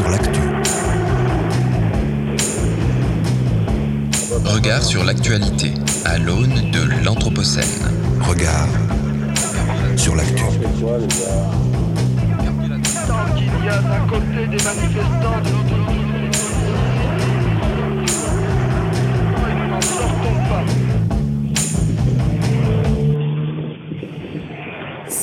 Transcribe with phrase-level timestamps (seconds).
[0.00, 0.40] sur l'actu.
[4.44, 7.64] Regard sur l'actualité à l'aune de l'Anthropocène.
[8.20, 8.68] Regard
[9.96, 10.44] sur l'actu.
[13.06, 15.69] Tant qu'il y a d'un côté des manifestants de l'autre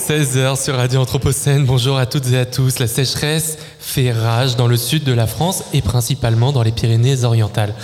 [0.07, 2.79] 16h sur Radio Anthropocène, bonjour à toutes et à tous.
[2.79, 7.75] La sécheresse fait rage dans le sud de la France et principalement dans les Pyrénées-Orientales.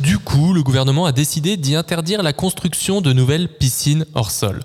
[0.00, 4.64] Du coup, le gouvernement a décidé d'y interdire la construction de nouvelles piscines hors sol.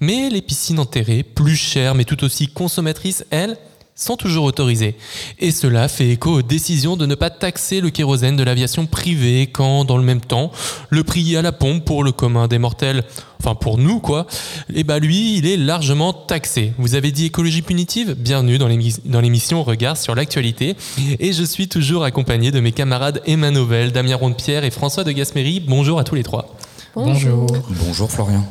[0.00, 3.58] Mais les piscines enterrées, plus chères mais tout aussi consommatrices, elles,
[3.96, 4.94] sont toujours autorisées.
[5.38, 9.48] Et cela fait écho aux décisions de ne pas taxer le kérosène de l'aviation privée
[9.50, 10.52] quand, dans le même temps,
[10.90, 13.04] le prix à la pompe pour le commun des mortels,
[13.40, 14.26] enfin pour nous quoi,
[14.72, 16.72] et bah lui, il est largement taxé.
[16.78, 18.14] Vous avez dit écologie punitive?
[18.18, 20.76] Bienvenue dans l'émi- dans l'émission Regard sur l'actualité.
[21.18, 25.12] Et je suis toujours accompagné de mes camarades Emma Novel, Damien Ronde-Pierre et François de
[25.12, 25.60] Gasméry.
[25.60, 26.54] Bonjour à tous les trois.
[26.96, 27.46] Bonjour.
[27.84, 28.42] Bonjour Florian.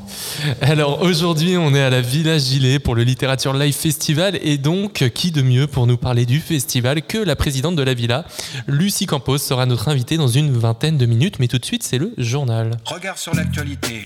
[0.62, 5.10] Alors aujourd'hui, on est à la Villa Gilet pour le Littérature Live Festival et donc
[5.16, 8.24] qui de mieux pour nous parler du festival que la présidente de la Villa,
[8.68, 11.98] Lucie Campos sera notre invitée dans une vingtaine de minutes, mais tout de suite c'est
[11.98, 12.78] le journal.
[12.86, 14.06] Regard sur l'actualité.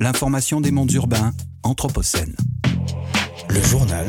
[0.00, 2.34] L'information des mondes urbains, Anthropocène.
[3.50, 4.06] Le journal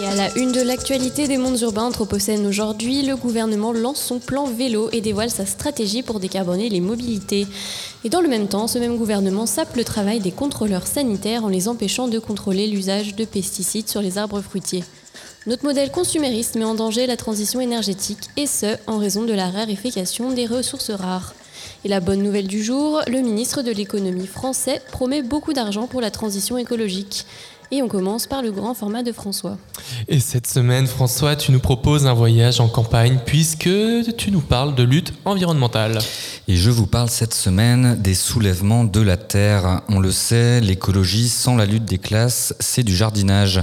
[0.00, 4.18] Et à la une de l'actualité des mondes urbains anthropocènes aujourd'hui, le gouvernement lance son
[4.18, 7.46] plan vélo et dévoile sa stratégie pour décarboner les mobilités.
[8.04, 11.48] Et dans le même temps, ce même gouvernement sape le travail des contrôleurs sanitaires en
[11.48, 14.84] les empêchant de contrôler l'usage de pesticides sur les arbres fruitiers.
[15.46, 19.50] Notre modèle consumériste met en danger la transition énergétique, et ce, en raison de la
[19.50, 21.34] raréfaction des ressources rares.
[21.84, 26.00] Et la bonne nouvelle du jour, le ministre de l'économie français promet beaucoup d'argent pour
[26.00, 27.26] la transition écologique.
[27.72, 29.56] Et on commence par le grand format de François.
[30.08, 33.70] Et cette semaine, François, tu nous proposes un voyage en campagne puisque
[34.16, 36.00] tu nous parles de lutte environnementale.
[36.48, 39.82] Et je vous parle cette semaine des soulèvements de la terre.
[39.88, 43.62] On le sait, l'écologie sans la lutte des classes, c'est du jardinage.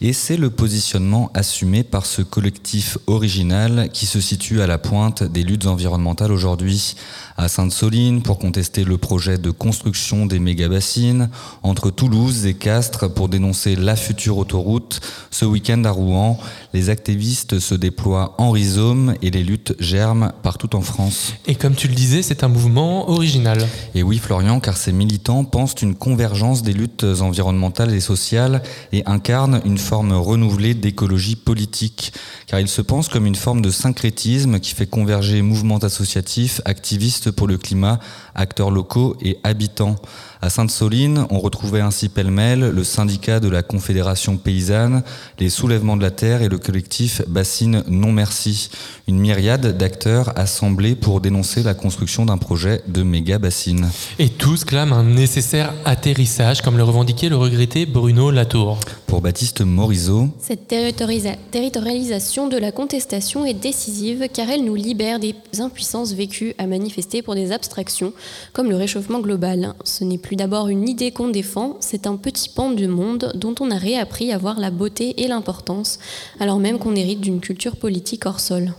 [0.00, 5.22] Et c'est le positionnement assumé par ce collectif original qui se situe à la pointe
[5.22, 6.96] des luttes environnementales aujourd'hui.
[7.36, 11.30] À Sainte-Soline pour contester le projet de construction des méga-bassines,
[11.62, 13.43] entre Toulouse et Castres pour dénoncer
[13.76, 15.00] la future autoroute.
[15.30, 16.38] Ce week-end à Rouen,
[16.72, 21.34] les activistes se déploient en rhizome et les luttes germent partout en France.
[21.46, 23.58] Et comme tu le disais, c'est un mouvement original.
[23.94, 28.62] Et oui, Florian, car ces militants pensent une convergence des luttes environnementales et sociales
[28.92, 32.12] et incarnent une forme renouvelée d'écologie politique,
[32.46, 37.30] car ils se pensent comme une forme de syncrétisme qui fait converger mouvements associatifs, activistes
[37.30, 37.98] pour le climat,
[38.34, 39.96] acteurs locaux et habitants.
[40.44, 45.02] À Sainte-Soline, on retrouvait ainsi pêle-mêle le syndicat de la Confédération paysanne,
[45.38, 48.68] les soulèvements de la terre et le collectif Bassine Non Merci.
[49.08, 53.88] Une myriade d'acteurs assemblés pour dénoncer la construction d'un projet de méga bassine.
[54.18, 58.80] Et tous clament un nécessaire atterrissage, comme le revendiquait le regretté Bruno Latour.
[59.06, 65.20] Pour Baptiste Morisot, Cette territorisa- territorialisation de la contestation est décisive car elle nous libère
[65.20, 68.12] des impuissances vécues à manifester pour des abstractions
[68.52, 69.72] comme le réchauffement global.
[69.84, 73.54] Ce n'est plus d'abord une idée qu'on défend, c'est un petit pan du monde dont
[73.60, 75.98] on a réappris à voir la beauté et l'importance,
[76.40, 78.72] alors même qu'on hérite d'une culture politique hors sol.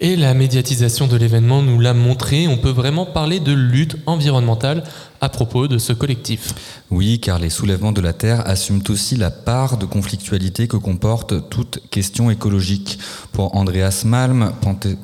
[0.00, 4.84] Et la médiatisation de l'événement nous l'a montré, on peut vraiment parler de lutte environnementale
[5.20, 6.54] à propos de ce collectif.
[6.94, 11.50] Oui, car les soulèvements de la Terre assument aussi la part de conflictualité que comporte
[11.50, 13.00] toute question écologique.
[13.32, 14.52] Pour Andreas Malm,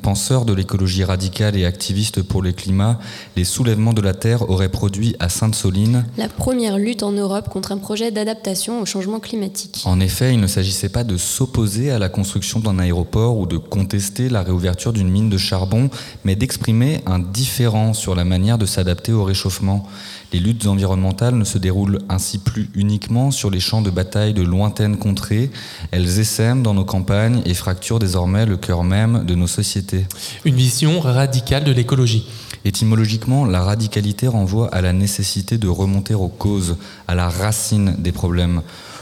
[0.01, 2.97] penseur de l'écologie radicale et activiste pour le climat,
[3.35, 6.05] les soulèvements de la Terre auraient produit à Sainte-Soline.
[6.15, 9.81] La première lutte en Europe contre un projet d'adaptation au changement climatique.
[9.83, 13.57] En effet, il ne s'agissait pas de s'opposer à la construction d'un aéroport ou de
[13.57, 15.89] contester la réouverture d'une mine de charbon,
[16.23, 19.89] mais d'exprimer un différent sur la manière de s'adapter au réchauffement.
[20.33, 24.41] Les luttes environnementales ne se déroulent ainsi plus uniquement sur les champs de bataille de
[24.41, 25.51] lointaines contrées,
[25.91, 30.05] elles essaiment dans nos campagnes et fracturent désormais le cœur même de nos sociétés.
[30.45, 32.27] Une vision radicale de l'écologie.
[32.63, 36.77] Étymologiquement, la radicalité renvoie à la nécessité de remonter aux causes,
[37.07, 38.61] à la racine des problèmes.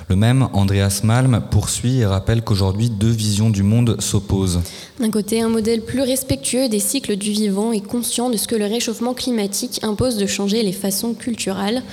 [0.10, 4.62] Le même Andreas Malm poursuit et rappelle qu'aujourd'hui deux visions du monde s'opposent.
[5.00, 8.56] D'un côté, un modèle plus respectueux des cycles du vivant et conscient de ce que
[8.56, 11.84] le réchauffement climatique impose de changer les façons culturelles.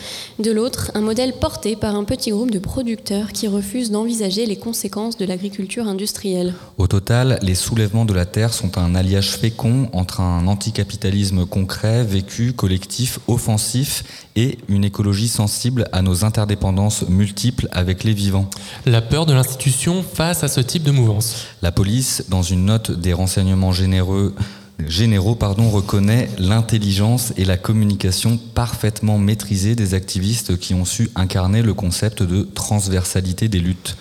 [0.40, 4.56] De l'autre, un modèle porté par un petit groupe de producteurs qui refusent d'envisager les
[4.56, 6.54] conséquences de l'agriculture industrielle.
[6.78, 12.02] Au total, les soulèvements de la Terre sont un alliage fécond entre un anticapitalisme concret,
[12.02, 18.50] vécu, collectif, offensif et une écologie sensible à nos interdépendances multiples avec les vivants.
[18.84, 21.46] La peur de l'institution face à ce type de mouvance.
[21.62, 24.34] La police, dans une note des renseignements généreux,
[24.86, 31.62] généraux pardon, reconnaît l'intelligence et la communication parfaitement maîtrisée des activistes qui ont su incarner
[31.62, 33.96] le concept de transversalité des luttes.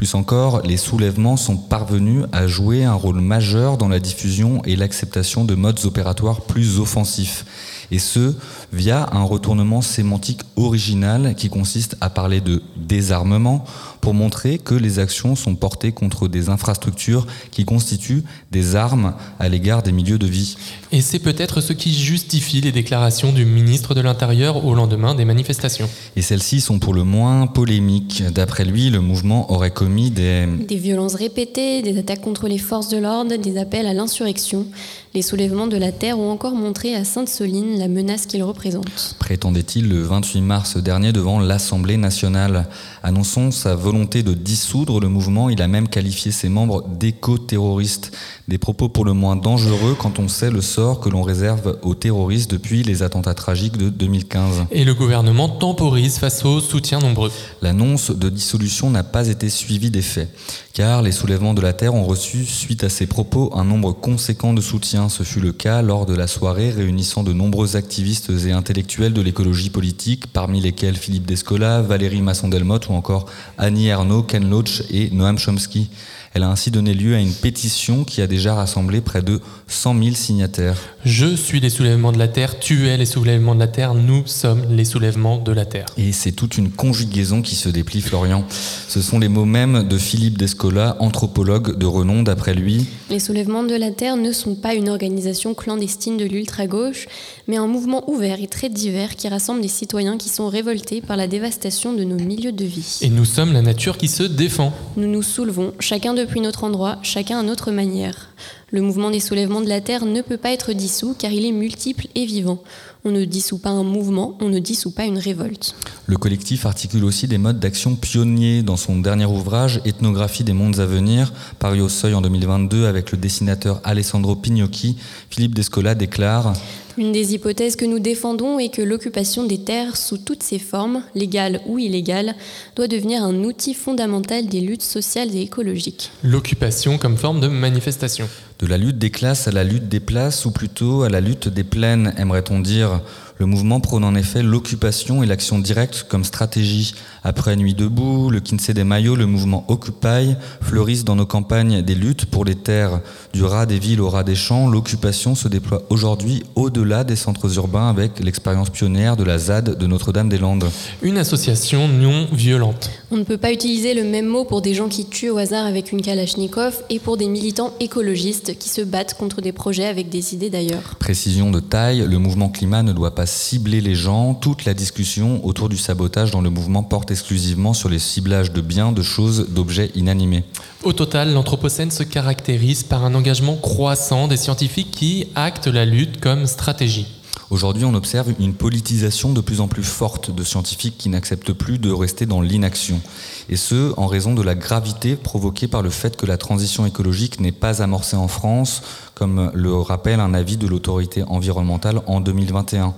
[0.00, 4.74] Plus encore, les soulèvements sont parvenus à jouer un rôle majeur dans la diffusion et
[4.74, 7.44] l'acceptation de modes opératoires plus offensifs,
[7.90, 8.34] et ce,
[8.72, 13.66] via un retournement sémantique original qui consiste à parler de désarmement
[14.00, 19.48] pour montrer que les actions sont portées contre des infrastructures qui constituent des armes à
[19.48, 20.56] l'égard des milieux de vie.
[20.92, 25.24] Et c'est peut-être ce qui justifie les déclarations du ministre de l'Intérieur au lendemain des
[25.24, 25.88] manifestations.
[26.16, 28.24] Et celles-ci sont pour le moins polémiques.
[28.32, 30.46] D'après lui, le mouvement aurait commis des...
[30.66, 34.66] Des violences répétées, des attaques contre les forces de l'ordre, des appels à l'insurrection.
[35.14, 39.16] Les soulèvements de la Terre ont encore montré à Sainte-Soline la menace qu'ils représentent.
[39.18, 42.68] Prétendait-il le 28 mars dernier devant l'Assemblée nationale?
[43.02, 48.12] Annonçant sa volonté de dissoudre le mouvement, il a même qualifié ses membres d'éco-terroristes.
[48.50, 51.94] Des propos pour le moins dangereux quand on sait le sort que l'on réserve aux
[51.94, 54.64] terroristes depuis les attentats tragiques de 2015.
[54.72, 57.30] Et le gouvernement temporise face aux soutiens nombreux.
[57.62, 60.34] L'annonce de dissolution n'a pas été suivie des faits,
[60.72, 64.52] car les soulèvements de la Terre ont reçu, suite à ces propos, un nombre conséquent
[64.52, 65.08] de soutiens.
[65.08, 69.20] Ce fut le cas lors de la soirée réunissant de nombreux activistes et intellectuels de
[69.20, 73.26] l'écologie politique, parmi lesquels Philippe Descola, Valérie Masson-Delmotte ou encore
[73.58, 75.88] Annie Ernaux, Ken Loach et Noam Chomsky.
[76.32, 80.00] Elle a ainsi donné lieu à une pétition qui a déjà rassemblé près de 100
[80.00, 80.76] 000 signataires.
[81.04, 84.22] Je suis les soulèvements de la Terre, tu es les soulèvements de la Terre, nous
[84.26, 85.86] sommes les soulèvements de la Terre.
[85.98, 88.44] Et c'est toute une conjugaison qui se déplie, Florian.
[88.86, 92.86] Ce sont les mots mêmes de Philippe Descola, anthropologue de renom d'après lui.
[93.08, 97.08] Les soulèvements de la Terre ne sont pas une organisation clandestine de l'ultra-gauche,
[97.48, 101.16] mais un mouvement ouvert et très divers qui rassemble des citoyens qui sont révoltés par
[101.16, 102.98] la dévastation de nos milieux de vie.
[103.00, 104.72] Et nous sommes la nature qui se défend.
[104.96, 108.28] Nous nous soulevons, chacun depuis notre endroit, chacun à notre manière.
[108.70, 111.52] Le mouvement des soulèvements de la Terre ne peut pas être dissous car il est
[111.52, 112.62] multiple et vivant.
[113.04, 115.74] On ne dissout pas un mouvement, on ne dissout pas une révolte.
[116.06, 120.78] Le collectif articule aussi des modes d'action pionniers dans son dernier ouvrage Ethnographie des mondes
[120.78, 124.96] à venir, paru au Seuil en 2022 avec le dessinateur Alessandro Pignocchi.
[125.30, 126.52] Philippe Descola déclare
[126.98, 131.02] Une des hypothèses que nous défendons est que l'occupation des terres sous toutes ses formes,
[131.14, 132.34] légales ou illégales,
[132.74, 136.10] doit devenir un outil fondamental des luttes sociales et écologiques.
[136.22, 138.28] L'occupation comme forme de manifestation.
[138.58, 141.48] De la lutte des classes à la lutte des places, ou plutôt à la lutte
[141.48, 143.00] des plaines, aimerait-on dire.
[143.40, 146.92] Le mouvement prône en effet l'occupation et l'action directe comme stratégie.
[147.24, 151.94] Après Nuit debout, le Kinsey des Maillots, le mouvement Occupy fleurissent dans nos campagnes des
[151.94, 153.00] luttes pour les terres.
[153.32, 157.56] Du ras des villes au ras des champs, l'occupation se déploie aujourd'hui au-delà des centres
[157.56, 160.68] urbains avec l'expérience pionnière de la ZAD de Notre-Dame-des-Landes.
[161.00, 162.90] Une association non violente.
[163.12, 165.66] On ne peut pas utiliser le même mot pour des gens qui tuent au hasard
[165.66, 170.08] avec une Kalachnikov et pour des militants écologistes qui se battent contre des projets avec
[170.08, 170.94] des idées d'ailleurs.
[171.00, 174.34] Précision de taille, le mouvement climat ne doit pas cibler les gens.
[174.34, 178.60] Toute la discussion autour du sabotage dans le mouvement porte exclusivement sur les ciblages de
[178.60, 180.44] biens, de choses, d'objets inanimés.
[180.84, 186.20] Au total, l'Anthropocène se caractérise par un engagement croissant des scientifiques qui actent la lutte
[186.20, 187.19] comme stratégie.
[187.50, 191.78] Aujourd'hui, on observe une politisation de plus en plus forte de scientifiques qui n'acceptent plus
[191.78, 193.00] de rester dans l'inaction.
[193.48, 197.40] Et ce, en raison de la gravité provoquée par le fait que la transition écologique
[197.40, 198.82] n'est pas amorcée en France,
[199.16, 202.94] comme le rappelle un avis de l'autorité environnementale en 2021.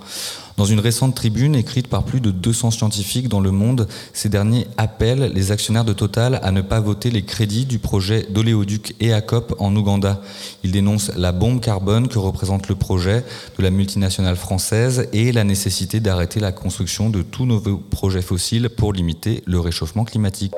[0.57, 4.67] Dans une récente tribune écrite par plus de 200 scientifiques dans le monde, ces derniers
[4.77, 9.55] appellent les actionnaires de Total à ne pas voter les crédits du projet d'oléoduc EACOP
[9.59, 10.21] en Ouganda.
[10.63, 13.25] Ils dénoncent la bombe carbone que représente le projet
[13.59, 18.69] de la multinationale française et la nécessité d'arrêter la construction de tout nouveau projet fossile
[18.69, 20.53] pour limiter le réchauffement climatique.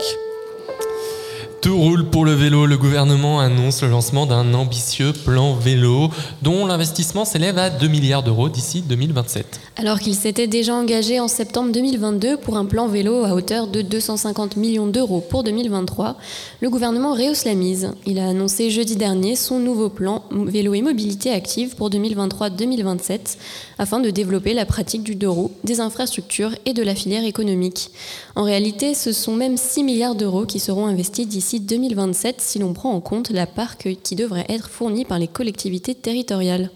[1.64, 2.66] Tout roule pour le vélo.
[2.66, 6.11] Le gouvernement annonce le lancement d'un ambitieux plan vélo
[6.42, 9.61] dont l'investissement s'élève à 2 milliards d'euros d'ici 2027.
[9.76, 13.80] Alors qu'il s'était déjà engagé en septembre 2022 pour un plan vélo à hauteur de
[13.80, 16.18] 250 millions d'euros pour 2023,
[16.61, 17.92] le gouvernement rehausse la mise.
[18.04, 23.38] Il a annoncé jeudi dernier son nouveau plan vélo et mobilité active pour 2023-2027
[23.78, 27.90] afin de développer la pratique du deux roues, des infrastructures et de la filière économique.
[28.37, 32.73] En réalité, ce sont même 6 milliards d'euros qui seront investis d'ici 2027 si l'on
[32.73, 36.70] prend en compte la part qui devrait être fournie par les collectivités territoriales.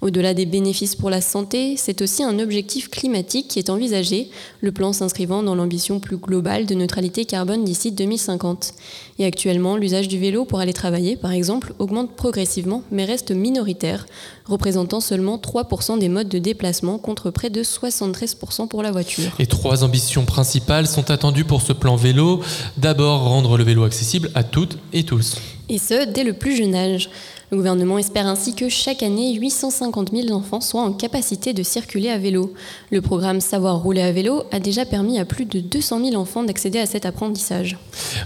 [0.00, 4.30] Au-delà des bénéfices pour la santé, c'est aussi un objectif climatique qui est envisagé,
[4.62, 8.72] le plan s'inscrivant dans l'ambition plus globale de neutralité carbone d'ici 2050.
[9.18, 14.06] Et actuellement, l'usage du vélo pour aller travailler, par exemple, augmente progressivement, mais reste minoritaire,
[14.46, 19.32] représentant seulement 3% des modes de déplacement contre près de 73% pour la voiture.
[19.38, 22.40] Et trois ambitions principales sont attendues pour ce plan vélo.
[22.78, 25.36] D'abord, rendre le vélo accessible à toutes et tous.
[25.68, 27.10] Et ce, dès le plus jeune âge.
[27.50, 32.08] Le gouvernement espère ainsi que chaque année, 850 000 enfants soient en capacité de circuler
[32.08, 32.54] à vélo.
[32.92, 36.44] Le programme Savoir rouler à vélo a déjà permis à plus de 200 000 enfants
[36.44, 37.76] d'accéder à cet apprentissage.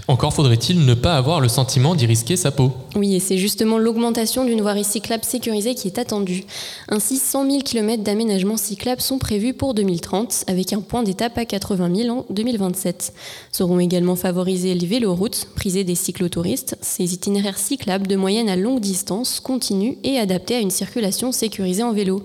[0.07, 2.71] Encore faudrait-il ne pas avoir le sentiment d'y risquer sa peau.
[2.95, 6.43] Oui, et c'est justement l'augmentation d'une voirie cyclable sécurisée qui est attendue.
[6.89, 11.45] Ainsi, 100 000 km d'aménagement cyclable sont prévus pour 2030, avec un point d'étape à
[11.45, 13.11] 80 000 en 2027.
[13.51, 18.81] Seront également favorisés les véloroutes, prisées des cyclotouristes, ces itinéraires cyclables de moyenne à longue
[18.81, 22.23] distance continue et adaptée à une circulation sécurisée en vélo.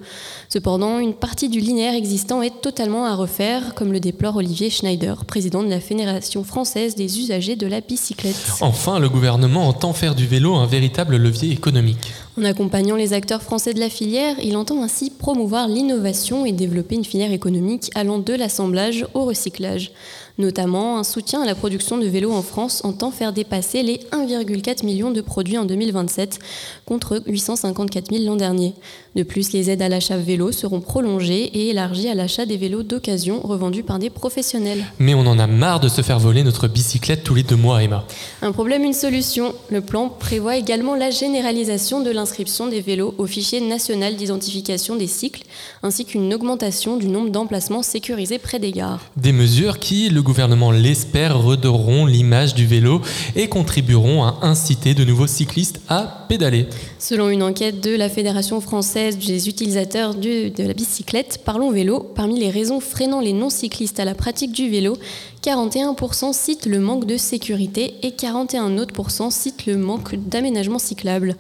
[0.49, 5.25] Cependant, une partie du linéaire existant est totalement à refaire, comme le déplore Olivier Schneider,
[5.25, 8.53] président de la Fédération française des usagers de la bicyclette.
[8.61, 12.13] Enfin, le gouvernement entend faire du vélo un véritable levier économique.
[12.39, 16.95] En accompagnant les acteurs français de la filière, il entend ainsi promouvoir l'innovation et développer
[16.95, 19.93] une filière économique allant de l'assemblage au recyclage.
[20.41, 24.87] Notamment, un soutien à la production de vélos en France entend faire dépasser les 1,4
[24.87, 26.39] million de produits en 2027
[26.87, 28.73] contre 854 000 l'an dernier.
[29.17, 32.85] De plus, les aides à l'achat vélo seront prolongées et élargies à l'achat des vélos
[32.85, 34.85] d'occasion revendus par des professionnels.
[35.01, 37.83] Mais on en a marre de se faire voler notre bicyclette tous les deux mois,
[37.83, 38.05] Emma.
[38.41, 39.53] Un problème, une solution.
[39.69, 45.09] Le plan prévoit également la généralisation de l'inscription des vélos au fichier national d'identification des
[45.09, 45.43] cycles,
[45.83, 49.01] ainsi qu'une augmentation du nombre d'emplacements sécurisés près des gares.
[49.17, 53.01] Des mesures qui, le gouvernement l'espère, redoreront l'image du vélo
[53.35, 56.69] et contribueront à inciter de nouveaux cyclistes à pédaler.
[57.01, 62.01] Selon une enquête de la Fédération française des utilisateurs de la bicyclette, parlons vélo.
[62.15, 64.97] Parmi les raisons freinant les non-cyclistes à la pratique du vélo,
[65.43, 68.95] 41% citent le manque de sécurité et 41 autres
[69.31, 71.37] citent le manque d'aménagement cyclable.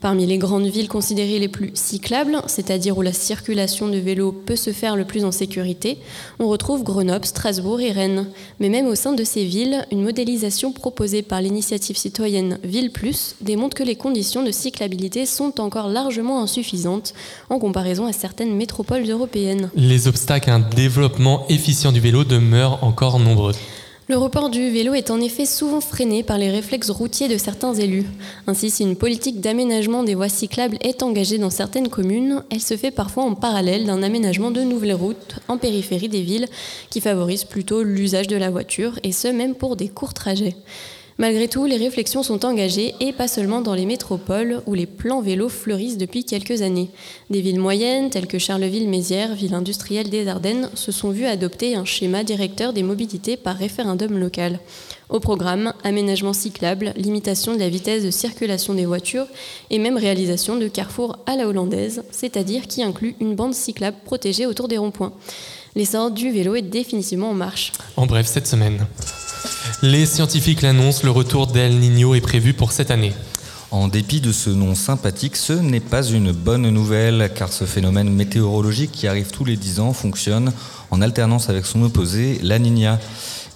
[0.00, 4.54] Parmi les grandes villes considérées les plus cyclables, c'est-à-dire où la circulation de vélos peut
[4.54, 5.98] se faire le plus en sécurité,
[6.38, 8.28] on retrouve Grenoble, Strasbourg et Rennes.
[8.60, 13.34] Mais même au sein de ces villes, une modélisation proposée par l'initiative citoyenne Ville Plus
[13.40, 17.12] démontre que les conditions de cyclabilité sont encore largement insuffisantes
[17.50, 19.70] en comparaison à certaines métropoles européennes.
[19.74, 23.54] Les obstacles à un développement efficient du vélo demeurent encore nombreux.
[24.10, 27.74] Le report du vélo est en effet souvent freiné par les réflexes routiers de certains
[27.74, 28.06] élus.
[28.46, 32.78] Ainsi, si une politique d'aménagement des voies cyclables est engagée dans certaines communes, elle se
[32.78, 36.48] fait parfois en parallèle d'un aménagement de nouvelles routes en périphérie des villes
[36.88, 40.56] qui favorisent plutôt l'usage de la voiture, et ce même pour des courts trajets.
[41.20, 45.20] Malgré tout, les réflexions sont engagées et pas seulement dans les métropoles où les plans
[45.20, 46.90] vélos fleurissent depuis quelques années.
[47.28, 51.84] Des villes moyennes telles que Charleville-Mézières, ville industrielle des Ardennes, se sont vues adopter un
[51.84, 54.60] schéma directeur des mobilités par référendum local.
[55.08, 59.26] Au programme, aménagement cyclable, limitation de la vitesse de circulation des voitures
[59.70, 64.46] et même réalisation de carrefours à la hollandaise, c'est-à-dire qui inclut une bande cyclable protégée
[64.46, 65.12] autour des ronds-points.
[65.74, 67.72] L'essor du vélo est définitivement en marche.
[67.96, 68.86] En bref, cette semaine.
[69.82, 73.12] Les scientifiques l'annoncent, le retour d'El Niño est prévu pour cette année.
[73.70, 78.08] En dépit de ce nom sympathique, ce n'est pas une bonne nouvelle car ce phénomène
[78.08, 80.52] météorologique qui arrive tous les 10 ans fonctionne
[80.90, 82.98] en alternance avec son opposé, la Niña.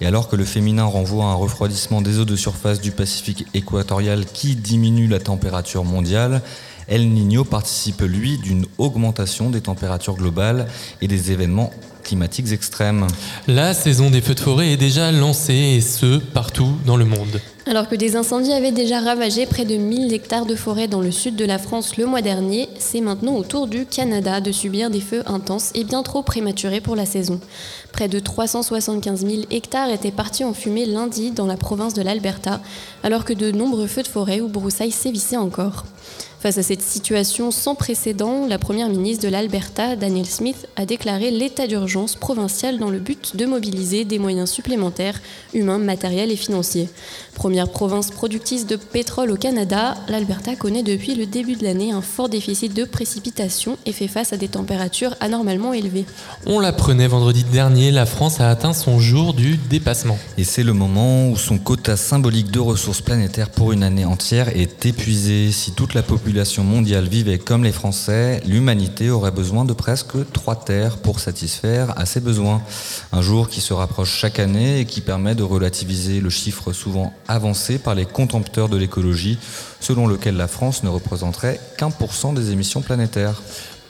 [0.01, 3.45] Et alors que le féminin renvoie à un refroidissement des eaux de surface du Pacifique
[3.55, 6.41] équatorial qui diminue la température mondiale,
[6.87, 10.67] El Niño participe lui d'une augmentation des températures globales
[11.01, 11.71] et des événements
[12.03, 13.07] climatiques extrêmes.
[13.47, 17.39] La saison des feux de forêt est déjà lancée et ce, partout dans le monde.
[17.65, 21.11] Alors que des incendies avaient déjà ravagé près de 1000 hectares de forêt dans le
[21.11, 24.89] sud de la France le mois dernier, c'est maintenant au tour du Canada de subir
[24.89, 27.39] des feux intenses et bien trop prématurés pour la saison.
[27.93, 32.59] Près de 375 000 hectares étaient partis en fumée lundi dans la province de l'Alberta,
[33.01, 35.85] alors que de nombreux feux de forêt ou broussailles sévissaient encore.
[36.43, 41.31] Face à cette situation sans précédent, la première ministre de l'Alberta, Daniel Smith, a déclaré
[41.31, 45.21] l'état d'urgence provincial dans le but de mobiliser des moyens supplémentaires,
[45.53, 46.89] humains, matériels et financiers.
[47.33, 52.01] Première province productrice de pétrole au Canada, l'Alberta connaît depuis le début de l'année un
[52.01, 56.03] fort déficit de précipitations et fait face à des températures anormalement élevées.
[56.45, 60.19] On l'apprenait vendredi dernier, la France a atteint son jour du dépassement.
[60.37, 64.49] Et c'est le moment où son quota symbolique de ressources planétaires pour une année entière
[64.49, 65.49] est épuisé.
[65.53, 66.32] Si toute la population
[66.63, 72.05] mondiale vivait comme les Français, l'humanité aurait besoin de presque trois terres pour satisfaire à
[72.05, 72.61] ses besoins.
[73.11, 77.13] Un jour qui se rapproche chaque année et qui permet de relativiser le chiffre souvent
[77.27, 79.37] avancé par les contempteurs de l'écologie,
[79.79, 83.41] selon lequel la France ne représenterait qu'un pour cent des émissions planétaires.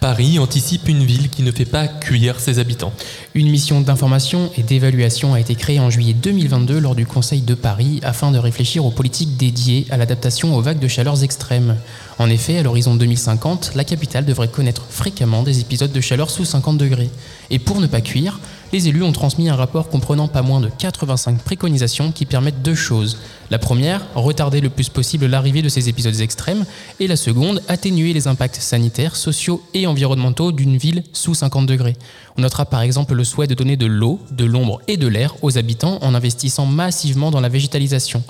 [0.04, 2.92] Paris anticipe une ville qui ne fait pas cuire ses habitants.
[3.36, 7.56] Une mission d'information et d'évaluation a été créée en juillet 2022 lors du Conseil de
[7.56, 11.78] Paris afin de réfléchir aux politiques dédiées à l'adaptation aux vagues de chaleur extrêmes.
[12.20, 16.46] En effet, à l'horizon 2050, la capitale devrait connaître fréquemment des épisodes de chaleur sous
[16.46, 17.10] 50 degrés.
[17.50, 18.40] Et pour ne pas cuire,
[18.72, 22.76] les élus ont transmis un rapport comprenant pas moins de 85 préconisations qui permettent deux
[22.76, 23.18] choses.
[23.50, 26.66] La première, retarder le plus possible l'arrivée de ces épisodes extrêmes,
[27.00, 31.98] et la seconde, atténuer les impacts sanitaires, sociaux et environnementaux d'une ville sous 50 degrés.
[32.38, 35.36] On notera par exemple le souhait de donner de l'eau, de l'ombre et de l'air
[35.42, 38.24] aux habitants en investissant massivement dans la végétalisation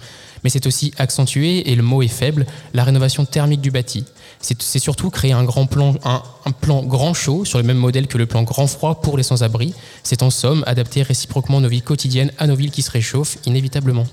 [0.43, 4.05] mais c'est aussi accentuer, et le mot est faible, la rénovation thermique du bâti.
[4.39, 8.25] C'est surtout créer un plan, un, plan grand chaud sur le même modèle que le
[8.25, 9.73] plan grand froid pour les sans-abri.
[10.03, 14.05] C'est en somme adapter réciproquement nos vies quotidiennes à nos villes qui se réchauffent inévitablement.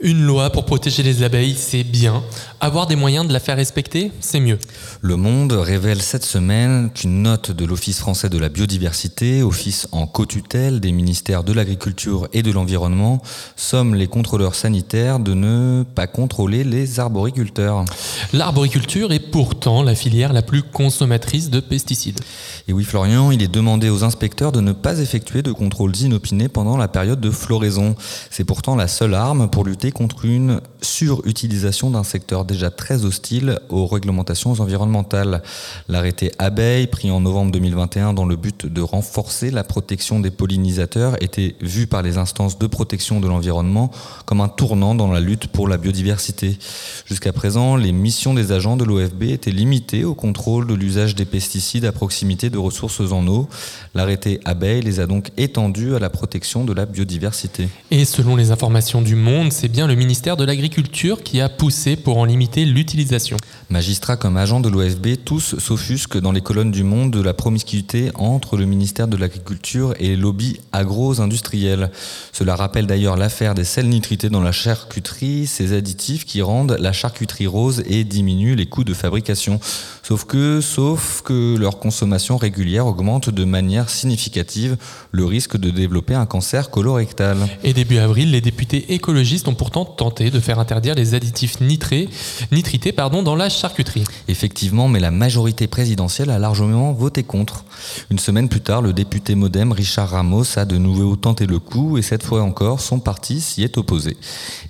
[0.00, 2.22] Une loi pour protéger les abeilles, c'est bien.
[2.64, 4.58] Avoir des moyens de la faire respecter, c'est mieux.
[5.02, 10.06] Le Monde révèle cette semaine qu'une note de l'Office français de la biodiversité, office en
[10.06, 13.20] co-tutelle des ministères de l'Agriculture et de l'Environnement,
[13.54, 17.84] somme les contrôleurs sanitaires de ne pas contrôler les arboriculteurs.
[18.32, 22.20] L'arboriculture est pourtant la filière la plus consommatrice de pesticides.
[22.66, 26.48] Et oui, Florian, il est demandé aux inspecteurs de ne pas effectuer de contrôles inopinés
[26.48, 27.94] pendant la période de floraison.
[28.30, 33.58] C'est pourtant la seule arme pour lutter contre une surutilisation d'un secteur déjà très hostile
[33.68, 35.42] aux réglementations environnementales.
[35.88, 41.22] L'arrêté abeille, pris en novembre 2021 dans le but de renforcer la protection des pollinisateurs,
[41.22, 43.90] était vu par les instances de protection de l'environnement
[44.26, 46.58] comme un tournant dans la lutte pour la biodiversité.
[47.06, 51.24] Jusqu'à présent, les missions des agents de l'OFB étaient limitées au contrôle de l'usage des
[51.24, 53.48] pesticides à proximité de ressources en eau.
[53.94, 57.68] L'arrêté abeille les a donc étendus à la protection de la biodiversité.
[57.90, 61.96] Et selon les informations du Monde, c'est bien le ministère de l'Agriculture qui a poussé
[61.96, 63.36] pour en limiter l'utilisation.
[63.70, 68.10] Magistrats comme agents de l'OFB, tous s'offusquent dans les colonnes du Monde de la promiscuité
[68.14, 71.90] entre le ministère de l'Agriculture et les lobbies agro-industriels.
[72.32, 76.92] Cela rappelle d'ailleurs l'affaire des sels nitrités dans la charcuterie, ces additifs qui rendent la
[76.92, 79.58] charcuterie rose et diminuent les coûts de fabrication.
[80.02, 84.76] Sauf que, sauf que leur consommation régulière augmente de manière significative
[85.10, 87.38] le risque de développer un cancer colorectal.
[87.62, 92.08] Et début avril, les députés écologistes ont pourtant tenté de faire interdire les additifs nitrés,
[92.52, 94.04] nitrités pardon, dans la charcuterie.
[94.28, 97.64] Effectivement, mais la majorité présidentielle a largement voté contre.
[98.10, 101.98] Une semaine plus tard, le député modem Richard Ramos a de nouveau tenté le coup
[101.98, 104.16] et cette fois encore, son parti s'y est opposé.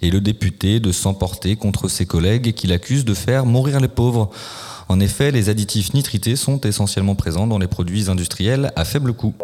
[0.02, 4.30] Et le député de s'emporter contre ses collègues qu'il accuse de faire mourir les pauvres.
[4.88, 9.34] En effet, les additifs nitrités sont essentiellement présents dans les produits industriels à faible coût.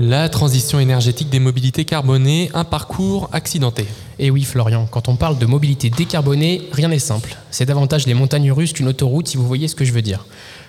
[0.00, 3.86] La transition énergétique des mobilités carbonées, un parcours accidenté.
[4.18, 7.36] Et oui Florian, quand on parle de mobilité décarbonée, rien n'est simple.
[7.52, 10.26] C'est davantage les montagnes russes qu'une autoroute si vous voyez ce que je veux dire.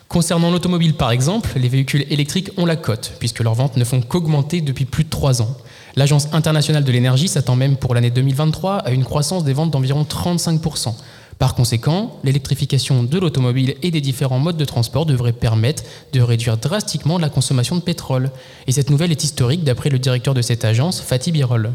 [0.10, 4.02] Concernant l'automobile par exemple, les véhicules électriques ont la cote, puisque leurs ventes ne font
[4.02, 5.58] qu'augmenter depuis plus de 3 ans.
[5.96, 10.04] L'Agence internationale de l'énergie s'attend même pour l'année 2023 à une croissance des ventes d'environ
[10.04, 10.94] 35%.
[11.39, 16.58] Par conséquent, l'électrification de l'automobile et des différents modes de transport devrait permettre de réduire
[16.58, 18.32] drastiquement la consommation de pétrole.
[18.67, 21.71] Et cette nouvelle est historique d'après le directeur de cette agence, Fatih Birol.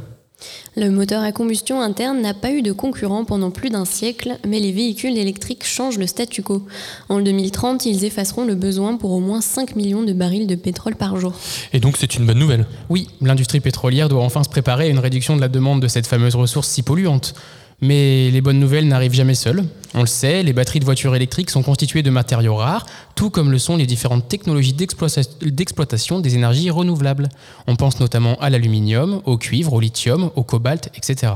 [0.76, 4.60] Le moteur à combustion interne n'a pas eu de concurrent pendant plus d'un siècle, mais
[4.60, 6.64] les véhicules électriques changent le statu quo.
[7.08, 10.94] En 2030, ils effaceront le besoin pour au moins 5 millions de barils de pétrole
[10.94, 11.34] par jour.
[11.72, 14.98] Et donc c'est une bonne nouvelle Oui, l'industrie pétrolière doit enfin se préparer à une
[14.98, 17.34] réduction de la demande de cette fameuse ressource si polluante.
[17.80, 19.64] Mais les bonnes nouvelles n'arrivent jamais seules.
[19.94, 23.50] On le sait, les batteries de voitures électriques sont constituées de matériaux rares, tout comme
[23.50, 27.28] le sont les différentes technologies d'exploitation des énergies renouvelables.
[27.66, 31.32] On pense notamment à l'aluminium, au cuivre, au lithium, au cobalt, etc.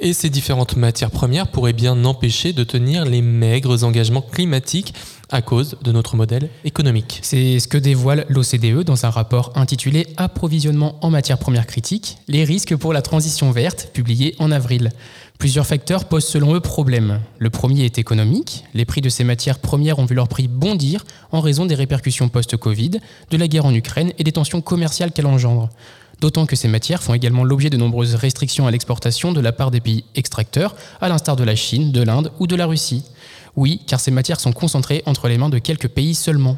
[0.00, 4.94] Et ces différentes matières premières pourraient bien empêcher de tenir les maigres engagements climatiques
[5.32, 7.18] à cause de notre modèle économique.
[7.22, 12.44] C'est ce que dévoile l'OCDE dans un rapport intitulé Approvisionnement en matières premières critiques, les
[12.44, 14.90] risques pour la transition verte, publié en avril.
[15.42, 17.18] Plusieurs facteurs posent selon eux problème.
[17.40, 18.62] Le premier est économique.
[18.74, 22.28] Les prix de ces matières premières ont vu leur prix bondir en raison des répercussions
[22.28, 25.68] post-Covid, de la guerre en Ukraine et des tensions commerciales qu'elle engendre.
[26.20, 29.72] D'autant que ces matières font également l'objet de nombreuses restrictions à l'exportation de la part
[29.72, 33.02] des pays extracteurs, à l'instar de la Chine, de l'Inde ou de la Russie.
[33.56, 36.56] Oui, car ces matières sont concentrées entre les mains de quelques pays seulement.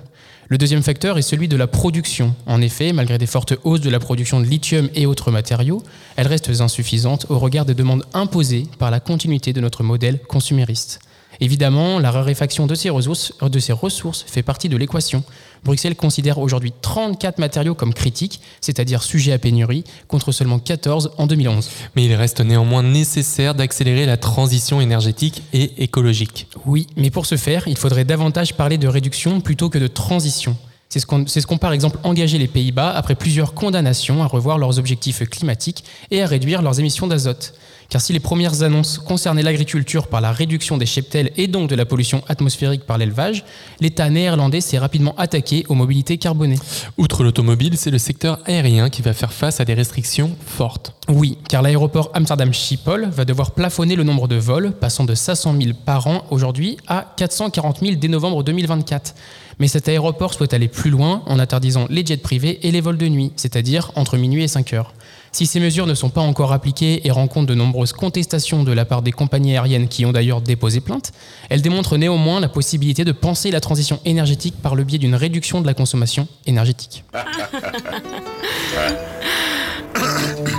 [0.49, 2.35] Le deuxième facteur est celui de la production.
[2.47, 5.83] En effet, malgré des fortes hausses de la production de lithium et autres matériaux,
[6.17, 11.01] elles restent insuffisantes au regard des demandes imposées par la continuité de notre modèle consumériste.
[11.41, 15.25] Évidemment, la raréfaction de ces ressources, fait partie de l'équation.
[15.65, 21.27] Bruxelles considère aujourd'hui 34 matériaux comme critiques, c'est-à-dire sujets à pénurie, contre seulement 14 en
[21.27, 21.71] 2011.
[21.97, 26.49] Mais il reste néanmoins nécessaire d'accélérer la transition énergétique et écologique.
[26.67, 30.57] Oui, mais pour ce faire, il faudrait davantage parler de réduction plutôt que de transition.
[30.89, 34.79] C'est ce qu'ont ce par exemple engagé les Pays-Bas après plusieurs condamnations à revoir leurs
[34.79, 37.55] objectifs climatiques et à réduire leurs émissions d'azote.
[37.89, 41.75] Car si les premières annonces concernaient l'agriculture par la réduction des cheptels et donc de
[41.75, 43.45] la pollution atmosphérique par l'élevage,
[43.81, 46.59] l'État néerlandais s'est rapidement attaqué aux mobilités carbonées.
[46.99, 50.95] Outre l'automobile, c'est le secteur aérien qui va faire face à des restrictions fortes.
[51.09, 55.55] Oui, car l'aéroport Amsterdam Schiphol va devoir plafonner le nombre de vols, passant de 500
[55.61, 59.15] 000 par an aujourd'hui à 440 000 dès novembre 2024.
[59.59, 62.99] Mais cet aéroport souhaite aller plus loin en interdisant les jets privés et les vols
[62.99, 64.93] de nuit, c'est-à-dire entre minuit et 5 heures.
[65.35, 68.85] Si ces mesures ne sont pas encore appliquées et rencontrent de nombreuses contestations de la
[68.85, 71.11] part des compagnies aériennes qui ont d'ailleurs déposé plainte,
[71.51, 75.61] elles démontrent néanmoins la possibilité de penser la transition énergétique par le biais d'une réduction
[75.61, 77.03] de la consommation énergétique.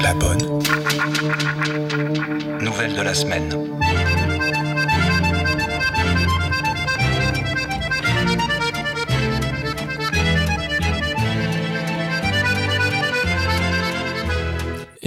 [0.02, 0.42] La bonne.
[2.60, 3.85] Nouvelle de la semaine.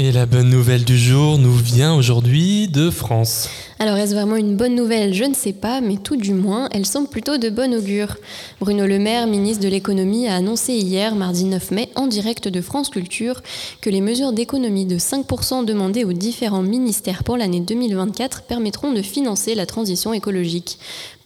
[0.00, 3.48] Et la bonne nouvelle du jour nous vient aujourd'hui de France.
[3.80, 5.12] Alors est-ce vraiment une bonne nouvelle?
[5.12, 8.16] Je ne sais pas, mais tout du moins, elle semble plutôt de bon augure.
[8.60, 12.60] Bruno Le Maire, ministre de l'économie, a annoncé hier, mardi 9 mai, en direct de
[12.60, 13.42] France Culture,
[13.80, 19.02] que les mesures d'économie de 5% demandées aux différents ministères pour l'année 2024 permettront de
[19.02, 20.78] financer la transition écologique.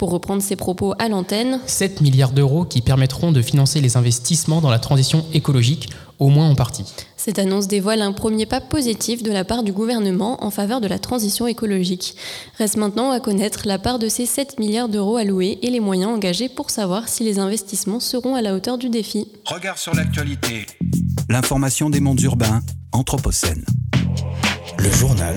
[0.02, 4.60] Pour reprendre ses propos à l'antenne, 7 milliards d'euros qui permettront de financer les investissements
[4.60, 6.92] dans la transition écologique au moins en partie.
[7.16, 10.88] Cette annonce dévoile un premier pas positif de la part du gouvernement en faveur de
[10.88, 12.16] la transition écologique.
[12.58, 16.10] Reste maintenant à connaître la part de ces 7 milliards d'euros alloués et les moyens
[16.10, 19.28] engagés pour savoir si les investissements seront à la hauteur du défi.
[19.46, 20.66] Regard sur l'actualité.
[21.28, 22.60] L'information des mondes urbains,
[22.90, 23.64] Anthropocène.
[24.78, 25.36] Le journal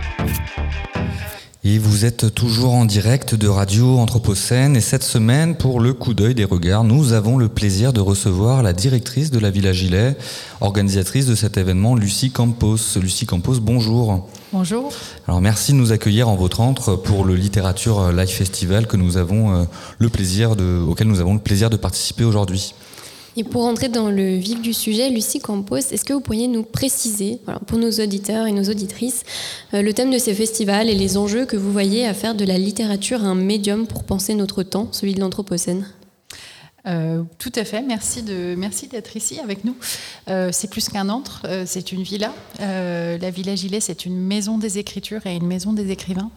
[1.63, 6.15] Et vous êtes toujours en direct de Radio Anthropocène et cette semaine, pour le coup
[6.15, 10.17] d'œil des regards, nous avons le plaisir de recevoir la directrice de la Villa Gilet,
[10.59, 12.77] organisatrice de cet événement, Lucie Campos.
[12.99, 14.27] Lucie Campos, bonjour.
[14.51, 14.91] Bonjour.
[15.27, 19.17] Alors merci de nous accueillir en votre entre pour le Littérature Live Festival que nous
[19.17, 19.65] avons euh,
[19.99, 22.73] le plaisir de, auquel nous avons le plaisir de participer aujourd'hui.
[23.37, 26.63] Et pour entrer dans le vif du sujet, Lucie Campos, est-ce que vous pourriez nous
[26.63, 29.23] préciser, pour nos auditeurs et nos auditrices,
[29.73, 32.43] euh, le thème de ces festivals et les enjeux que vous voyez à faire de
[32.43, 35.87] la littérature un médium pour penser notre temps, celui de l'Anthropocène?
[36.87, 38.23] Euh, tout à fait, merci
[38.57, 39.75] merci d'être ici avec nous.
[40.27, 42.33] Euh, c'est plus qu'un antre, c'est une villa.
[42.59, 46.31] la Villa Gilet, c'est une maison des écritures et une maison des écrivains.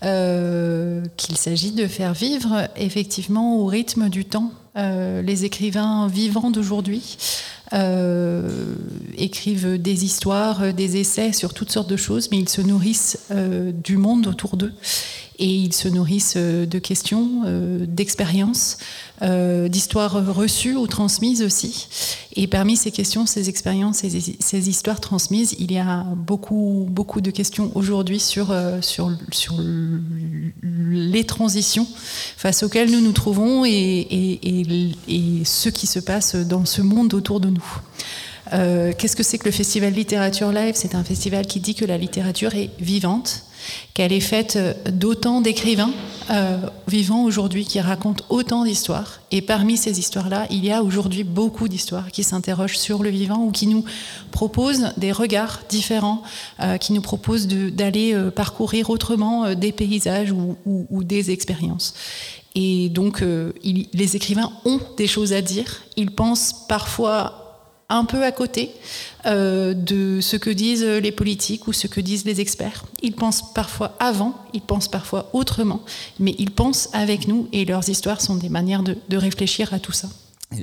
[0.00, 7.18] qu'il s'agit de faire vivre effectivement au rythme du temps les écrivains vivants d'aujourd'hui
[7.74, 8.74] euh,
[9.16, 13.72] écrivent des histoires, des essais sur toutes sortes de choses, mais ils se nourrissent euh,
[13.72, 14.74] du monde autour d'eux
[15.38, 17.42] et ils se nourrissent de questions,
[17.86, 18.78] d'expériences,
[19.20, 21.88] d'histoires reçues ou transmises aussi.
[22.34, 27.20] Et parmi ces questions, ces expériences, ces, ces histoires transmises, il y a beaucoup, beaucoup
[27.20, 29.54] de questions aujourd'hui sur, sur, sur
[30.62, 31.86] les transitions
[32.36, 34.06] face auxquelles nous nous trouvons et,
[35.44, 37.64] ce qui se passe dans ce monde autour de nous.
[38.52, 40.74] Euh, qu'est-ce que c'est que le festival Littérature Live?
[40.76, 43.44] C'est un festival qui dit que la littérature est vivante,
[43.94, 44.58] qu'elle est faite
[44.90, 45.92] d'autant d'écrivains
[46.30, 49.20] euh, vivants aujourd'hui qui racontent autant d'histoires.
[49.30, 53.44] Et parmi ces histoires-là, il y a aujourd'hui beaucoup d'histoires qui s'interrogent sur le vivant
[53.44, 53.84] ou qui nous
[54.30, 56.22] proposent des regards différents,
[56.60, 61.94] euh, qui nous proposent d'aller euh, parcourir autrement des paysages ou, des expériences.
[62.54, 63.24] Et donc,
[63.64, 65.82] les écrivains ont des choses à dire.
[65.96, 67.41] Ils pensent parfois
[67.88, 68.70] un peu à côté
[69.26, 72.84] euh, de ce que disent les politiques ou ce que disent les experts.
[73.02, 75.82] Ils pensent parfois avant, ils pensent parfois autrement,
[76.18, 79.92] mais ils pensent avec nous et leurs histoires sont des manières de, réfléchir à tout
[79.92, 80.08] ça.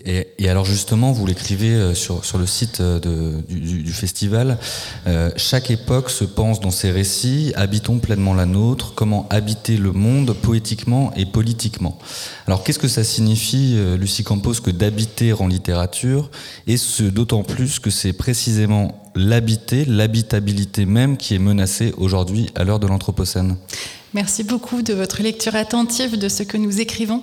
[0.05, 4.57] Et, alors justement, vous l'écrivez euh, sur, sur le site euh, du, festival,
[5.35, 10.33] chaque époque se pense dans ses récits, habitons pleinement la nôtre, comment habiter le monde
[10.33, 11.97] poétiquement et politiquement.
[12.47, 16.29] Alors qu'est-ce que ça signifie, euh, Lucie Campos, que d'habiter en littérature
[16.67, 22.63] Et ce d'autant plus que c'est précisément l'habiter, l'habitabilité même qui est menacée aujourd'hui à
[22.63, 23.57] l'heure de l'Anthropocène?
[24.15, 27.21] Merci beaucoup de votre lecture attentive de ce que nous écrivons.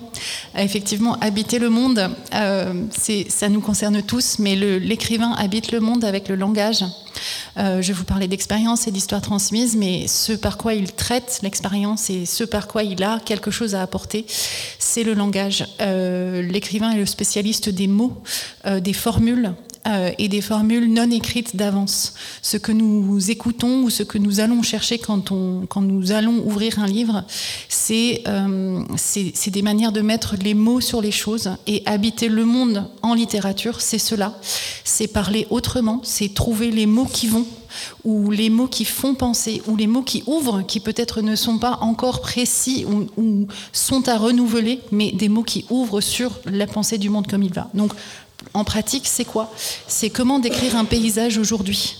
[0.55, 2.73] Euh, effectivement, habiter le monde, euh,
[3.27, 6.85] ça nous concerne tous, mais l'écrivain habite le monde avec le langage.
[7.57, 12.09] Euh, je vous parler d'expérience et d'histoire transmise, mais ce par quoi il traite l'expérience
[12.09, 14.25] et ce par quoi il a quelque chose à apporter,
[14.79, 15.65] c'est le langage.
[15.79, 18.21] L'écrivain est le spécialiste des mots,
[18.65, 19.53] des formules,
[19.87, 22.13] euh, et des formules non écrites d'avance.
[22.41, 26.87] Ce que nous écoutons ou ce que nous allons chercher quand, nous allons ouvrir un
[26.87, 27.23] livre,
[27.91, 32.89] euh, c'est des manières de mettre les mots sur les choses et habiter le monde
[33.01, 34.37] en littérature, c'est cela.
[34.83, 37.45] C'est parler autrement, c'est trouver les mots qui vont
[38.03, 41.59] ou les mots qui font penser, ou les mots qui ouvrent, qui peut-être ne sont
[41.59, 46.65] pas encore précis ou, ou, sont à renouveler, mais des mots qui ouvrent sur la
[46.65, 47.69] pensée du monde comme il va.
[47.73, 47.93] Donc
[48.57, 49.53] en pratique, c'est quoi?
[49.87, 51.95] C'est comment décrire un paysage aujourd'hui?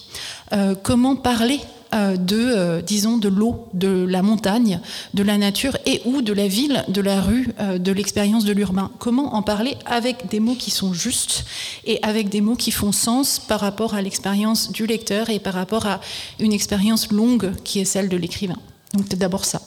[0.54, 1.60] Euh, Comment parler
[1.94, 4.80] euh, de, euh, de l'eau, de la montagne,
[5.14, 8.90] de la nature et ou de la ville, de la rue, de l'expérience de l'urbain?
[8.98, 11.46] Comment en parler avec des mots qui sont justes
[11.86, 15.54] et avec des mots qui font sens par rapport à l'expérience du lecteur et par
[15.54, 16.02] rapport à
[16.40, 18.58] une expérience longue qui est celle de l'écrivain?
[18.94, 19.62] Donc c'est d'abord ça.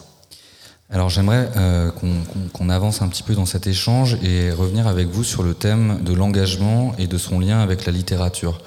[0.91, 1.89] Alors j'aimerais euh,
[2.53, 6.03] qu'on avance un petit peu dans cet échange et revenir avec vous sur le thème
[6.03, 8.59] de l'engagement et de son lien avec la littérature.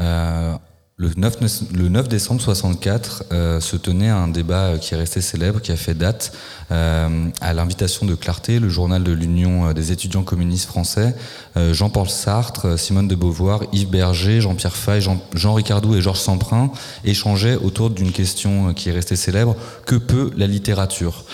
[0.00, 0.54] Euh,
[0.98, 1.36] le 9,
[1.74, 5.76] le 9 décembre 64 euh, se tenait un débat qui est resté célèbre, qui a
[5.76, 6.32] fait date,
[6.70, 11.14] euh, à l'invitation de Clarté, le journal de l'Union des étudiants communistes français.
[11.58, 16.20] Euh, Jean-Paul Sartre, Simone de Beauvoir, Yves Berger, Jean-Pierre Fay, Jean, Jean Ricardou et Georges
[16.20, 16.70] Semprin
[17.04, 21.24] échangeaient autour d'une question qui est restée célèbre que peut la littérature?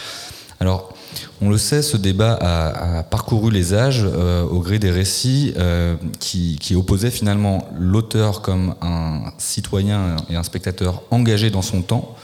[0.63, 0.95] Alors,
[1.41, 5.97] on le sait, ce débat a, parcouru les âges euh, au gré des récits euh,
[6.21, 12.15] qui, opposaient finalement l'auteur comme un citoyen et un spectateur engagé dans son temps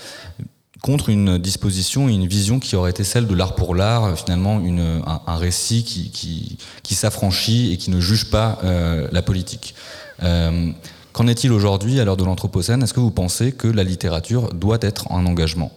[0.83, 4.63] contre une disposition et une vision qui aurait été celle de l'art pour l'art, finalement
[5.27, 9.75] un, récit qui, s'affranchit et qui ne juge pas euh, la politique.
[10.21, 12.85] Qu'en est-il aujourd'hui à l'heure de l'Anthropocène?
[12.85, 15.73] Est-ce que vous pensez que la littérature doit être un engagement?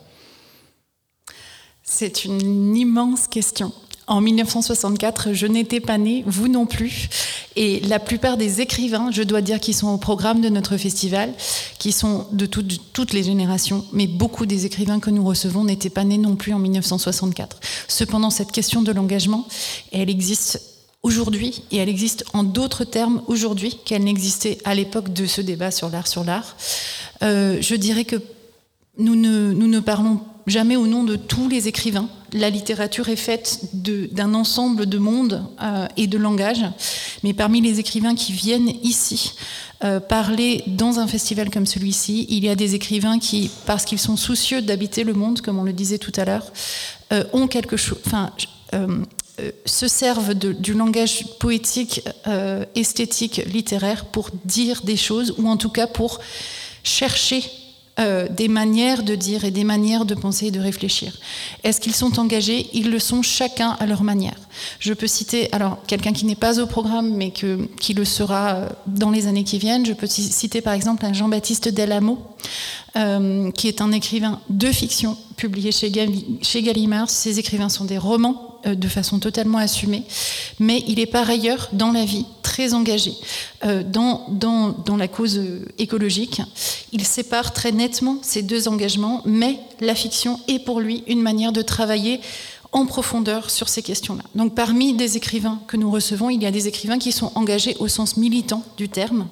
[1.83, 3.71] C'est une immense question.
[4.07, 7.07] En 1964, je n'étais pas née, vous non plus.
[7.55, 11.33] Et la plupart des écrivains, je dois dire, qui sont au programme de notre festival,
[11.79, 16.03] qui sont de toutes les générations, mais beaucoup des écrivains que nous recevons n'étaient pas
[16.03, 17.59] nés non plus en 1964.
[17.87, 19.47] Cependant, cette question de l'engagement,
[19.91, 20.61] elle existe
[21.03, 25.71] aujourd'hui et elle existe en d'autres termes aujourd'hui qu'elle n'existait à l'époque de ce débat
[25.71, 26.55] sur l'art sur l'art.
[27.23, 28.17] Euh, je dirais que
[28.97, 29.79] nous ne, nous ne
[30.47, 32.09] jamais au nom de tous les écrivains.
[32.33, 36.63] La littérature est faite d'un ensemble de mondes euh, et de langages,
[37.23, 39.33] mais parmi les écrivains qui viennent ici
[39.83, 43.99] euh, parler dans un festival comme celui-ci, il y a des écrivains qui, parce qu'ils
[43.99, 46.51] sont soucieux d'habiter le monde, comme on le disait tout à l'heure,
[47.11, 48.31] euh, ont quelque chose, enfin,
[49.65, 52.03] se servent du langage poétique,
[52.73, 56.21] esthétique, littéraire pour dire des choses, ou en tout cas pour
[56.83, 57.43] chercher
[57.99, 61.13] euh, des manières de dire et des manières de penser et de réfléchir.
[61.63, 62.67] Est-ce qu'ils sont engagés?
[62.73, 64.37] Ils le sont chacun à leur manière.
[64.79, 68.69] Je peux citer alors quelqu'un qui n'est pas au programme mais qui le sera euh,
[68.87, 69.85] dans les années qui viennent.
[69.85, 72.19] Je peux citer par exemple Jean-Baptiste Delamo,
[72.95, 77.09] euh, qui est un écrivain de fiction publié chez, Gallimard.
[77.09, 80.03] Ses écrivains sont des romans de façon totalement assumée,
[80.59, 83.13] mais il est par ailleurs dans la vie très engagé
[83.63, 85.39] euh, dans, la cause
[85.77, 86.41] écologique.
[86.91, 91.53] Il sépare très nettement ces deux engagements, mais la fiction est pour lui une manière
[91.53, 92.19] de travailler
[92.73, 94.23] en profondeur sur ces questions-là.
[94.35, 97.75] Donc parmi des écrivains que nous recevons, il y a des écrivains qui sont engagés
[97.79, 99.27] au sens militant du terme.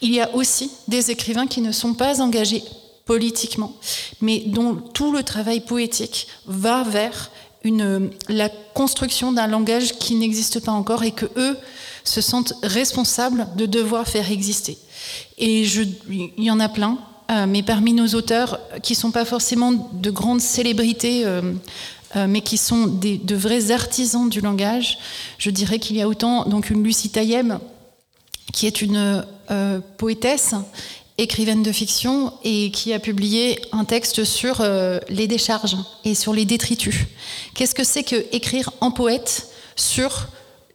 [0.00, 2.62] Il y a aussi des écrivains qui ne sont pas engagés
[3.04, 3.74] politiquement,
[4.20, 7.30] mais dont tout le travail poétique va vers
[7.64, 11.56] la construction d'un langage qui n'existe pas encore et que eux
[12.04, 14.78] se sentent responsables de devoir faire exister.
[15.36, 16.98] Et il y en a plein,
[17.30, 21.52] euh, mais parmi nos auteurs, qui sont pas forcément de grandes célébrités, euh,
[22.16, 24.98] euh, mais qui sont des, de vrais artisans du langage,
[25.36, 27.58] je dirais qu'il y a autant donc une Lucie Taillem,
[28.52, 29.24] qui est une
[29.98, 30.54] poétesse
[31.18, 36.32] écrivaine de fiction et qui a publié un texte sur euh, les décharges et sur
[36.32, 36.94] les détritus.
[37.54, 40.28] Qu'est-ce que c'est que écrire en poète sur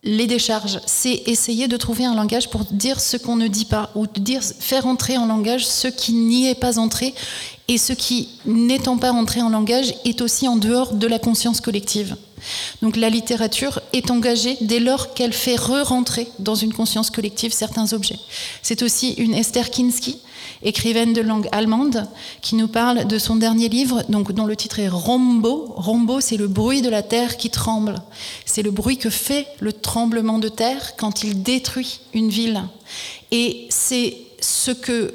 [0.04, 0.80] les décharges?
[0.86, 4.06] C'est essayer de trouver un langage pour dire ce qu'on ne dit pas ou
[4.60, 7.14] faire entrer en langage ce qui n'y est pas entré
[7.70, 11.62] et ce qui, n'étant pas entré en langage, est aussi en dehors de la conscience
[11.62, 12.18] collective.
[12.82, 17.94] Donc la littérature est engagée dès lors qu'elle fait re-rentrer dans une conscience collective certains
[17.94, 18.20] objets.
[18.62, 20.18] C'est aussi une Esther Kinski,
[20.64, 22.08] écrivaine de langue allemande,
[22.42, 25.74] qui nous parle de son dernier livre, dont le titre est Rombo.
[25.76, 27.96] Rombo, c'est le bruit de la terre qui tremble.
[28.46, 32.64] C'est le bruit que fait le tremblement de terre quand il détruit une ville.
[33.32, 35.14] Et c'est ce que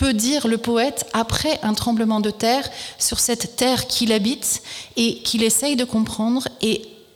[0.00, 2.66] peut dire le poète après un tremblement de terre
[2.98, 4.62] sur cette terre qu'il habite
[4.96, 6.48] et qu'il essaye de comprendre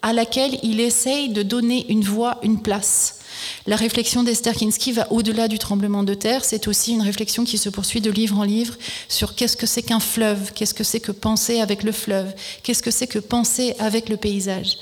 [0.04, 3.20] à laquelle il essaye de donner une voix, une place.
[3.66, 6.44] La réflexion d'Esther Kinski va au-delà du tremblement de terre.
[6.44, 8.74] C'est aussi une réflexion qui se poursuit de livre en livre
[9.08, 12.82] sur qu'est-ce que c'est qu'un fleuve, qu'est-ce que c'est que penser avec le fleuve, qu'est-ce
[12.82, 14.76] que c'est que penser avec le paysage.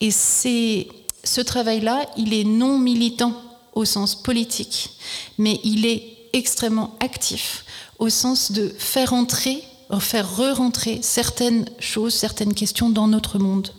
[0.00, 0.86] Et c'est
[1.24, 3.34] ce travail-là, il est non militant
[3.74, 4.90] au sens politique,
[5.36, 7.64] mais il est extrêmement actif
[7.98, 9.64] au sens de faire entrer,
[9.98, 13.72] faire re-rentrer certaines choses, certaines questions dans notre monde.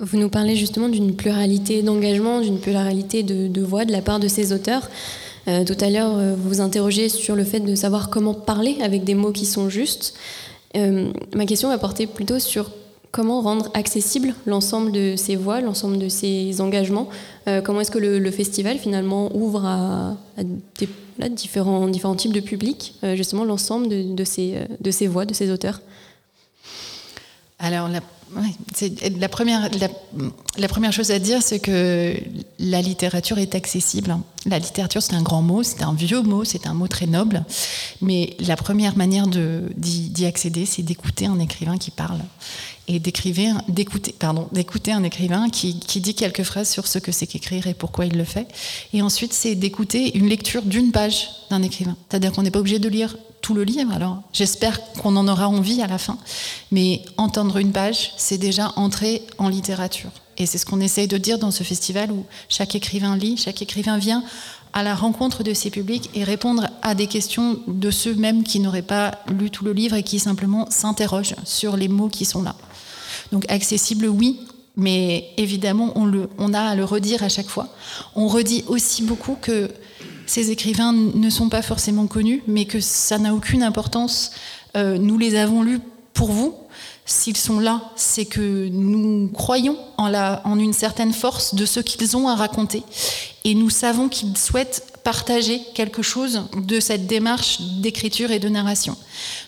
[0.00, 4.28] Vous nous parlez justement d'une pluralité d'engagement, d'une pluralité de, voix de la part de
[4.28, 4.88] ces auteurs.
[5.48, 8.76] Euh, tout à l'heure, euh, vous vous interrogez sur le fait de savoir comment parler
[8.80, 10.14] avec des mots qui sont justes.
[10.76, 12.70] Euh, ma question va porter plutôt sur
[13.10, 17.08] comment rendre accessible l'ensemble de ces voix, l'ensemble de ces engagements.
[17.64, 20.14] comment est-ce que le, festival finalement ouvre à,
[21.30, 25.80] différents, types de publics, justement l'ensemble de, de, ces, de ces voix, de ces auteurs?
[27.58, 28.02] Alors, la
[29.18, 29.68] la, première,
[30.58, 32.14] la, première chose à dire, c'est que
[32.58, 34.16] la littérature est accessible.
[34.46, 37.44] La littérature, c'est un grand mot, c'est un vieux mot, c'est un mot très noble.
[38.02, 42.20] Mais la première manière d'y accéder, c'est d'écouter un écrivain qui parle.
[42.88, 47.26] Et d'écouter pardon, d'écouter un écrivain qui, qui dit quelques phrases sur ce que c'est
[47.26, 48.48] qu'écrire et pourquoi il le fait.
[48.94, 51.96] Et ensuite, c'est d'écouter une lecture d'une page d'un écrivain.
[52.08, 53.92] C'est-à-dire qu'on n'est pas obligé de lire tout le livre.
[53.92, 56.18] Alors, j'espère qu'on en aura envie à la fin.
[56.70, 60.10] Mais entendre une page, c'est déjà entrer en littérature.
[60.38, 63.60] Et c'est ce qu'on essaye de dire dans ce festival où chaque écrivain lit, chaque
[63.60, 64.22] écrivain vient
[64.72, 68.60] à la rencontre de ses publics et répondre à des questions de ceux mêmes qui
[68.60, 72.42] n'auraient pas lu tout le livre et qui simplement s'interrogent sur les mots qui sont
[72.42, 72.54] là.
[73.32, 74.40] Donc accessible, oui,
[74.76, 77.68] mais évidemment, on, a à le redire à chaque fois.
[78.14, 79.68] On redit aussi beaucoup que
[80.26, 84.30] ces écrivains ne sont pas forcément connus, mais que ça n'a aucune importance.
[84.76, 85.80] Euh, nous les avons lus
[86.14, 86.54] pour vous.
[87.10, 92.28] S'ils sont là, c'est que nous croyons en, une certaine force de ce qu'ils ont
[92.28, 92.82] à raconter.
[93.44, 98.94] Et nous savons qu'ils souhaitent partager quelque chose de cette démarche d'écriture et de narration.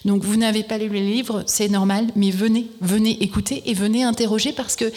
[0.07, 4.05] Donc vous n'avez pas lu les livres, c'est normal, mais venez, venez écouter et venez
[4.05, 4.91] interroger parce que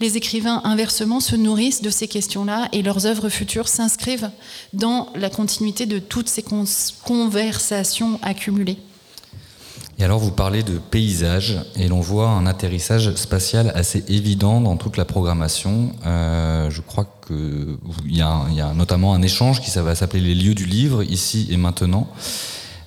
[0.00, 4.32] les écrivains inversement se nourrissent de ces questions-là et leurs œuvres futures s'inscrivent
[4.72, 6.44] dans la continuité de toutes ces
[7.04, 8.78] conversations accumulées.
[9.98, 14.76] Et alors vous parlez de paysage et l'on voit un atterrissage spatial assez évident dans
[14.76, 15.90] toute la programmation.
[16.06, 20.54] Euh, je crois qu'il y, y, a notamment un échange qui va s'appeler les lieux
[20.54, 22.08] du livre ici et maintenant.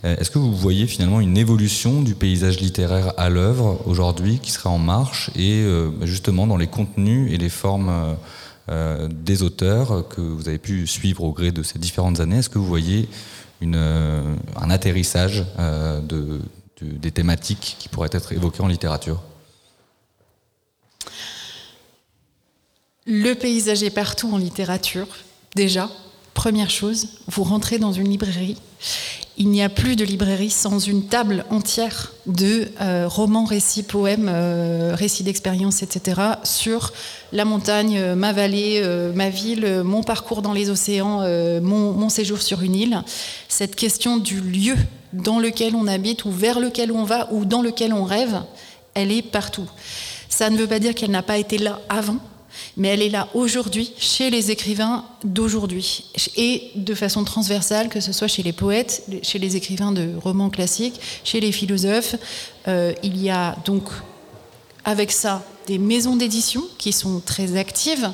[0.04, 4.52] Euh, est-ce que vous voyez finalement une évolution du paysage littéraire à l'œuvre aujourd'hui qui
[4.52, 8.18] sera en marche et euh, justement dans les contenus et les formes
[8.70, 12.38] euh, des auteurs que vous avez pu suivre au gré de ces différentes années?
[12.38, 13.10] Est-ce que vous voyez
[13.60, 16.40] une, un atterrissage de,
[16.82, 19.22] des thématiques qui pourraient être évoquées en littérature
[23.06, 25.08] Le paysage est partout en littérature,
[25.56, 25.90] déjà.
[26.34, 28.58] Première chose, vous rentrez dans une librairie.
[29.38, 34.30] Il n'y a plus de librairie sans une table entière de euh, romans, récits, poèmes,
[34.32, 36.22] euh, récits d'expérience, etc.
[36.44, 36.94] sur
[37.32, 38.84] la montagne, euh, ma vallée,
[39.16, 41.22] ma ville, mon parcours dans les océans,
[41.62, 43.04] mon, mon, séjour sur une île.
[43.50, 44.76] Cette question du lieu
[45.14, 48.42] dans lequel on habite ou vers lequel on va ou dans lequel on rêve,
[48.94, 49.70] elle est partout.
[50.30, 52.18] Ça ne veut pas dire qu'elle n'a pas été là avant,
[52.78, 56.06] mais elle est là aujourd'hui chez les écrivains d'aujourd'hui
[56.38, 60.50] et de façon transversale, que ce soit chez les poètes, chez les écrivains de romans
[60.50, 62.16] classiques, chez les philosophes.
[62.68, 63.90] Euh, il y a donc
[64.86, 68.12] avec ça des maisons d'édition qui sont très actives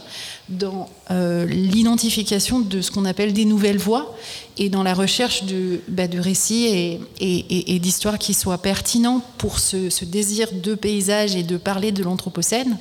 [0.50, 4.16] dans euh, l'identification de ce qu'on appelle des nouvelles voies
[4.58, 10.50] et dans la recherche de, bah, récits et, d'histoires qui soient pertinents pour ce, désir
[10.54, 12.78] de paysage et de parler de l'Anthropocène.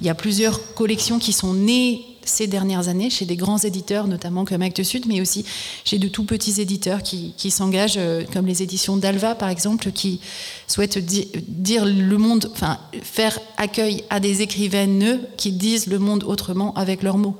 [0.00, 4.06] Il y a plusieurs collections qui sont nées ces dernières années chez des grands éditeurs,
[4.06, 5.44] notamment comme Actes Sud, mais aussi
[5.84, 10.20] chez de tout petits éditeurs qui, s'engagent, euh, comme les éditions d'Alva, par exemple, qui
[10.66, 16.24] souhaitent di dire le monde, enfin, faire accueil à des écrivaines qui disent le monde
[16.24, 17.36] autrement avec leurs mots.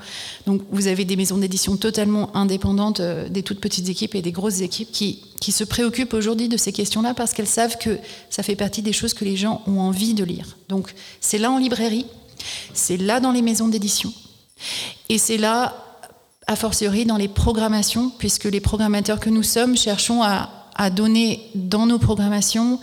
[0.46, 4.32] Donc, vous avez des maisons d'édition totalement indépendantes, euh, des toutes petites équipes et des
[4.32, 7.98] grosses équipes qui, qui se préoccupent aujourd'hui de ces questions-là parce qu'elles savent que
[8.30, 10.56] ça fait partie des choses que les gens ont envie de lire.
[10.68, 12.06] Donc, c'est là en librairie,
[12.74, 14.12] c'est là dans les maisons d'édition.
[15.08, 15.74] Et c'est là,
[16.46, 20.50] a fortiori, dans les programmations, puisque les programmateurs que nous sommes cherchons à,
[20.90, 22.78] donner dans nos programmations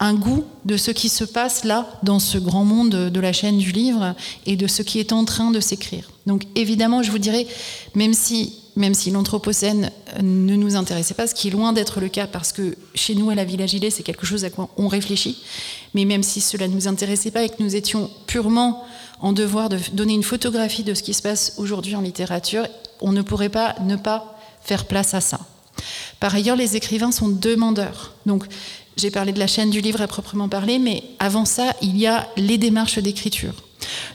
[0.00, 3.58] un goût de ce qui se passe là, dans ce grand monde de la chaîne
[3.58, 4.14] du livre,
[4.46, 6.10] et de ce qui est en train de s'écrire.
[6.26, 7.46] Donc évidemment, je vous dirais,
[7.94, 12.08] même si, même si l'Anthropocène ne nous intéressait pas, ce qui est loin d'être le
[12.08, 14.88] cas, parce que chez nous, à la Villa Gilet, c'est quelque chose à quoi on
[14.88, 15.38] réfléchit,
[15.96, 18.84] mais même si cela ne nous intéressait pas et que nous étions purement
[19.22, 22.66] en devoir de donner une photographie de ce qui se passe aujourd'hui en littérature,
[23.00, 25.40] on ne pourrait pas ne pas faire place à ça.
[26.20, 28.12] Par ailleurs, les écrivains sont demandeurs.
[28.26, 28.44] Donc,
[28.98, 32.06] j'ai parlé de la chaîne du livre à proprement parler, mais avant ça, il y
[32.06, 33.54] a les démarches d'écriture.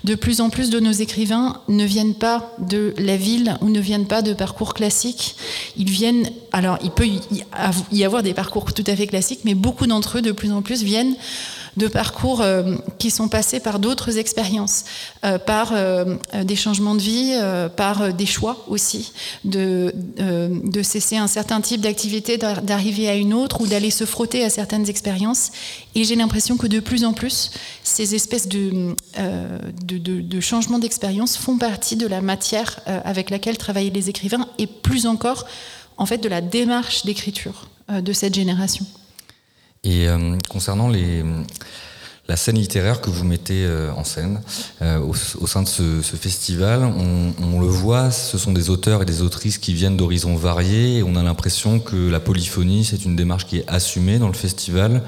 [0.04, 3.80] De plus en plus de nos écrivains ne viennent pas de la ville ou ne
[3.80, 5.36] viennent pas de parcours classiques.
[5.78, 7.08] Ils viennent, alors il peut
[7.92, 10.62] y avoir des parcours tout à fait classiques, mais beaucoup d'entre eux, de plus en
[10.62, 11.16] plus, viennent
[11.78, 14.84] de parcours euh, qui sont passés par d'autres expériences,
[15.24, 17.34] euh, par euh, des changements de vie,
[17.76, 19.14] par des choix aussi,
[19.46, 19.94] de,
[20.84, 24.90] cesser un certain type d'activité, d'arriver à une autre ou d'aller se frotter à certaines
[24.90, 25.52] expériences.
[25.96, 27.52] Et j'ai l'impression que de plus en plus,
[27.84, 28.96] ces espèces de
[30.40, 35.46] changements d'expérience font partie de la matière avec laquelle travaillent les écrivains et plus encore,
[35.98, 38.86] en fait, de la démarche d'écriture de cette génération.
[39.84, 41.24] Et euh, concernant les,
[42.28, 44.42] la scène littéraire que vous mettez euh, en scène
[44.84, 48.70] euh, au, au, sein de ce, ce festival, on, on, le voit, ce sont des
[48.70, 52.86] auteurs et des autrices qui viennent d'horizons variés et on a l'impression que la polyphonie,
[52.86, 55.02] c'est une démarche qui est assumée dans le festival.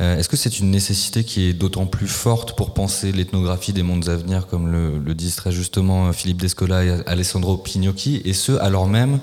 [0.00, 4.08] Est-ce que c'est une nécessité qui est d'autant plus forte pour penser l'ethnographie des mondes
[4.08, 8.52] à venir, comme le, le disent très justement Philippe Descola et Alessandro Pignocchi, et ce
[8.52, 9.18] alors même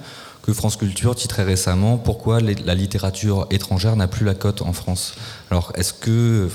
[0.46, 5.16] que France Culture titrait récemment Pourquoi la littérature étrangère n'a plus la cote en France?
[5.50, 6.48] Alors, est-ce que.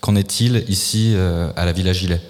[0.00, 2.20] Qu'en est-il ici euh, à la Villa Gilet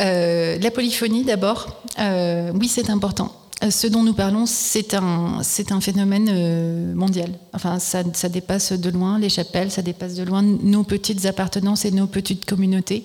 [0.00, 1.82] euh, La polyphonie, d'abord.
[2.00, 3.32] Euh, oui, c'est important.
[3.70, 7.30] ce dont nous parlons, c'est un, c'est un phénomène mondial.
[7.52, 11.84] Enfin, ça, ça, dépasse de loin les chapelles, ça dépasse de loin nos petites appartenances
[11.84, 13.04] et nos petites communautés.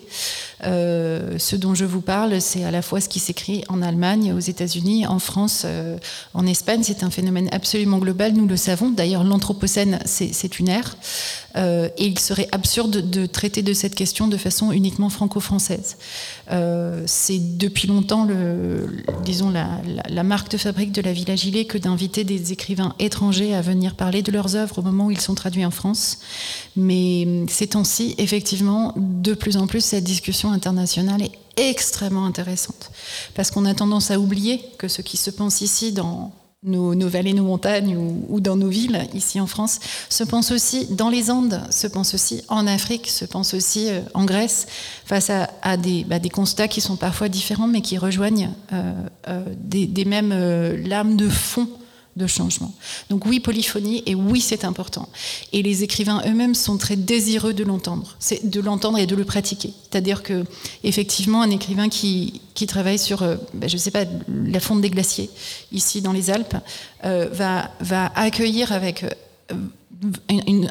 [0.64, 4.32] Euh, ce dont je vous parle, c'est à la fois ce qui s'écrit en Allemagne,
[4.32, 5.98] aux États-Unis, en France, euh,
[6.34, 6.80] en Espagne.
[6.82, 8.90] C'est un phénomène absolument global, nous le savons.
[8.90, 10.96] D'ailleurs, l'Anthropocène, c'est une ère.
[11.56, 15.96] Euh, et il serait absurde de traiter de cette question de façon uniquement franco-française.
[17.06, 18.26] C'est depuis longtemps,
[19.24, 19.68] disons, la,
[20.08, 23.94] la, marque de fabrique de la Villa Gilet que d'inviter des écrivains étrangers à venir
[23.94, 26.18] parler de leurs œuvres au moment où ils sont traduits en France.
[26.76, 32.90] Mais ces temps-ci, effectivement, de plus en plus, cette discussion internationale est extrêmement intéressante.
[33.34, 36.32] Parce qu'on a tendance à oublier que ce qui se pense ici dans
[36.64, 37.96] nos, vallées, nos montagnes
[38.28, 39.78] ou, dans nos villes, ici en France,
[40.08, 44.00] se pense aussi dans les Andes, se pense aussi en Afrique, se pense aussi euh,
[44.14, 44.66] en Grèce,
[45.04, 45.48] face à,
[46.06, 48.92] bah, des, constats qui sont parfois différents, mais qui rejoignent euh,
[49.28, 50.34] euh, des, des, mêmes
[50.84, 51.68] lames de fond
[52.26, 52.74] changement.
[53.10, 55.08] Donc oui, polyphonie, et oui, c'est important.
[55.52, 59.72] Et les écrivains eux-mêmes sont très désireux de l'entendre, de l'entendre et de le pratiquer.
[59.90, 60.44] C'est-à-dire que,
[60.84, 64.90] effectivement, un écrivain qui, travaille sur, euh, ben, je ne sais pas, la fonte des
[64.90, 65.30] glaciers,
[65.72, 66.56] ici dans les Alpes,
[67.04, 69.54] euh, va, accueillir avec euh,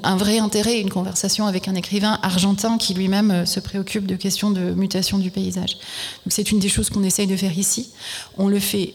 [0.04, 4.52] un vrai intérêt, une conversation avec un écrivain argentin qui lui-même se préoccupe de questions
[4.52, 5.78] de mutation du paysage.
[6.28, 7.89] C'est une des choses qu'on essaye de faire ici.
[8.38, 8.93] On le fait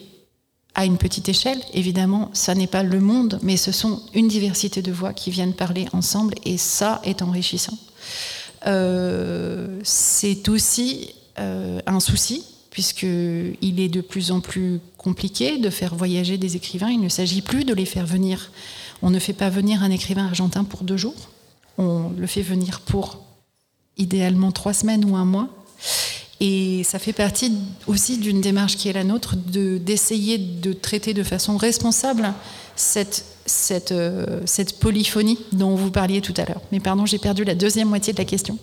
[0.75, 4.81] à une petite échelle, évidemment, ça n'est pas le monde, mais ce sont une diversité
[4.81, 7.77] de voix qui viennent parler ensemble, et ça est enrichissant.
[8.67, 15.95] Euh, c'est aussi euh, un souci, puisqu'il est de plus en plus compliqué de faire
[15.95, 16.91] voyager des écrivains.
[16.91, 18.51] Il ne s'agit plus de les faire venir.
[19.03, 21.29] On ne fait pas venir un écrivain argentin pour deux jours.
[21.77, 23.21] On le fait venir pour
[23.99, 25.49] idéalement trois semaines ou un mois.
[26.45, 27.53] Et ça fait partie
[27.87, 32.35] aussi d'une démarche qui est la nôtre, d'essayer de, traiter de façon responsable
[32.75, 36.61] cette, cette, euh, cette polyphonie dont vous parliez tout à l'heure.
[36.73, 38.59] Mais pardon, j'ai perdu la deuxième moitié de la question.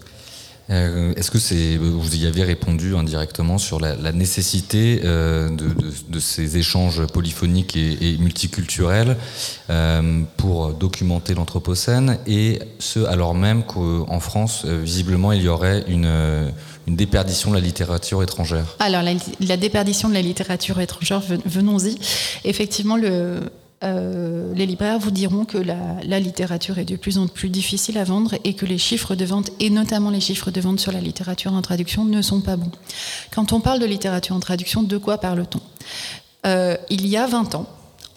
[0.70, 7.08] Euh, est-ce que vous y avez répondu indirectement sur la, nécessité euh, de, ces échanges
[7.08, 9.16] polyphoniques et, multiculturels
[10.36, 16.52] pour documenter l'Anthropocène, et ce alors même qu'en France, visiblement, il y aurait une,
[16.90, 21.96] une déperdition de la littérature étrangère Alors la, déperdition de la littérature étrangère, venons-y.
[22.44, 22.98] Effectivement,
[23.84, 28.04] euh, les libraires vous diront que la, littérature est de plus en plus difficile à
[28.04, 31.00] vendre et que les chiffres de vente, et notamment les chiffres de vente sur la
[31.00, 32.72] littérature en traduction, ne sont pas bons.
[33.32, 35.62] Quand on parle de littérature en traduction, de quoi parle-t-on?
[36.48, 37.68] Euh, Il y a 20 ans,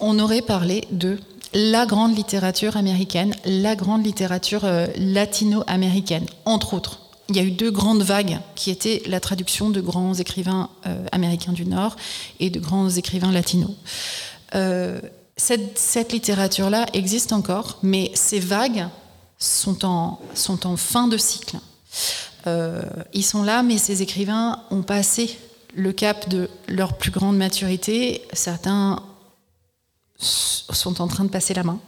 [0.00, 1.18] on aurait parlé de
[1.52, 7.01] la grande littérature américaine, la grande littérature euh, latino-américaine, entre autres.
[7.32, 10.68] Il y a eu deux grandes vagues qui étaient la traduction de grands écrivains
[11.12, 11.96] américains du Nord
[12.40, 13.70] et de grands écrivains latinos.
[15.36, 18.86] Cette, littérature-là existe encore, mais ces vagues
[19.38, 21.56] sont en, sont en fin de cycle.
[22.46, 25.38] Euh, ils sont là, mais ces écrivains ont passé
[25.74, 28.22] le cap de leur plus grande maturité.
[28.32, 29.02] Certains
[30.18, 31.80] sont en train de passer la main.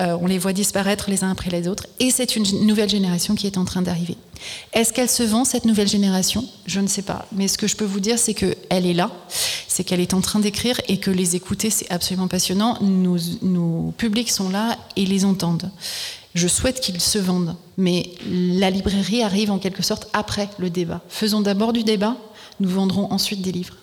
[0.00, 1.86] Euh, on les voit disparaître les uns après les autres.
[1.98, 4.16] Et c'est une nouvelle génération qui est en train d'arriver.
[4.72, 6.44] Est-ce qu'elle se vend, cette nouvelle génération?
[6.66, 7.26] Je ne sais pas.
[7.32, 9.10] Mais ce que je peux vous dire, c'est qu'elle est là,
[9.68, 12.78] c'est qu'elle est en train d'écrire et que les écouter, c'est absolument passionnant.
[12.80, 15.70] Nos, nos publics sont là et les entendent.
[16.34, 17.56] Je souhaite qu'ils se vendent.
[17.76, 21.02] Mais la librairie arrive en quelque sorte après le débat.
[21.08, 22.16] Faisons d'abord du débat,
[22.60, 23.76] nous vendrons ensuite des livres.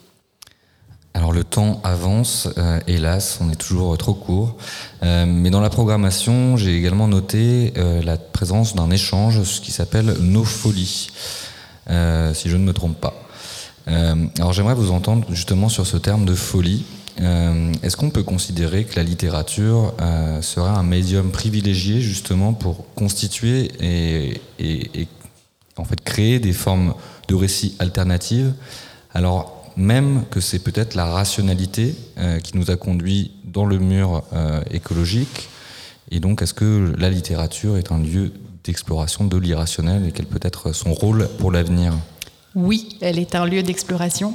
[1.18, 4.56] Alors le temps avance, euh, hélas, on est toujours trop court.
[5.02, 9.72] Euh, mais dans la programmation, j'ai également noté euh, la présence d'un échange, ce qui
[9.72, 11.10] s'appelle Nos Folies,
[11.88, 13.16] si je ne me trompe pas.
[13.88, 16.86] alors j'aimerais vous entendre justement sur ce terme de folie.
[17.18, 19.94] Est-ce qu'on peut considérer que la littérature
[20.42, 25.08] serait un médium privilégié justement pour constituer et,
[25.78, 26.94] en fait créer des formes
[27.28, 28.54] de récits alternatives?
[29.78, 34.62] Même que c'est peut-être la rationalité euh, qui nous a conduit dans le mur euh,
[34.72, 35.50] écologique.
[36.10, 40.40] Et donc, est-ce que la littérature est un lieu d'exploration de l'irrationnel et quel peut
[40.42, 41.94] être son rôle pour l'avenir?
[42.58, 44.34] Oui, elle est un lieu d'exploration.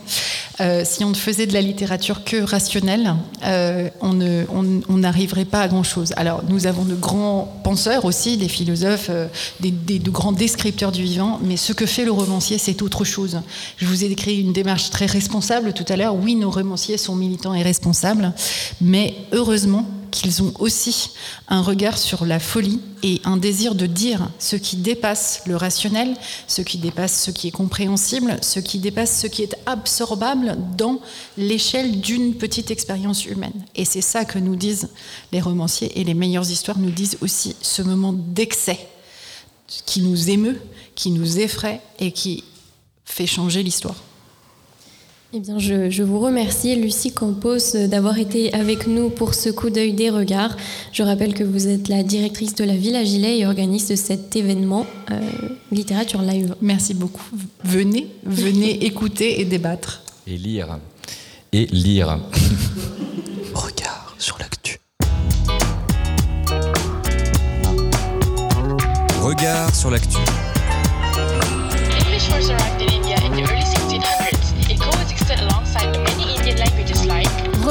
[0.60, 5.68] Euh, si on ne faisait de la littérature que rationnelle, euh, on n'arriverait pas à
[5.68, 6.12] grand-chose.
[6.16, 9.26] Alors, nous avons de grands penseurs aussi, des philosophes, euh,
[9.58, 13.40] des, de grands descripteurs du vivant, mais ce que fait le romancier, c'est autre chose.
[13.76, 16.14] Je vous ai décrit une démarche très responsable tout à l'heure.
[16.14, 18.32] Oui, nos romanciers sont militants et responsables,
[18.80, 21.10] mais heureusement, qu'ils ont aussi
[21.48, 26.14] un regard sur la folie et un désir de dire ce qui dépasse le rationnel,
[26.46, 31.00] ce qui dépasse ce qui est compréhensible, ce qui dépasse ce qui est absorbable dans
[31.36, 33.64] l'échelle d'une petite expérience humaine.
[33.74, 34.90] Et c'est ça que nous disent
[35.32, 38.86] les romanciers et les meilleures histoires nous disent aussi ce moment d'excès
[39.66, 40.60] qui nous émeut,
[40.94, 42.44] qui nous effraie et qui
[43.04, 43.96] fait changer l'histoire.
[45.34, 49.94] Eh bien, je, vous remercie, Lucie Campos, d'avoir été avec nous pour ce coup d'œil
[49.94, 50.54] des regards.
[50.92, 54.36] Je rappelle que vous êtes la directrice de la Villa Gilet et organiste de cet
[54.36, 55.20] événement euh,
[55.70, 56.54] Littérature Live.
[56.60, 57.24] Merci beaucoup.
[57.64, 60.02] Venez, venez écouter et débattre.
[60.26, 60.78] Et lire.
[61.54, 62.18] Et lire.
[63.54, 64.76] Regard sur l'actu.
[69.22, 70.18] Regard sur l'actu.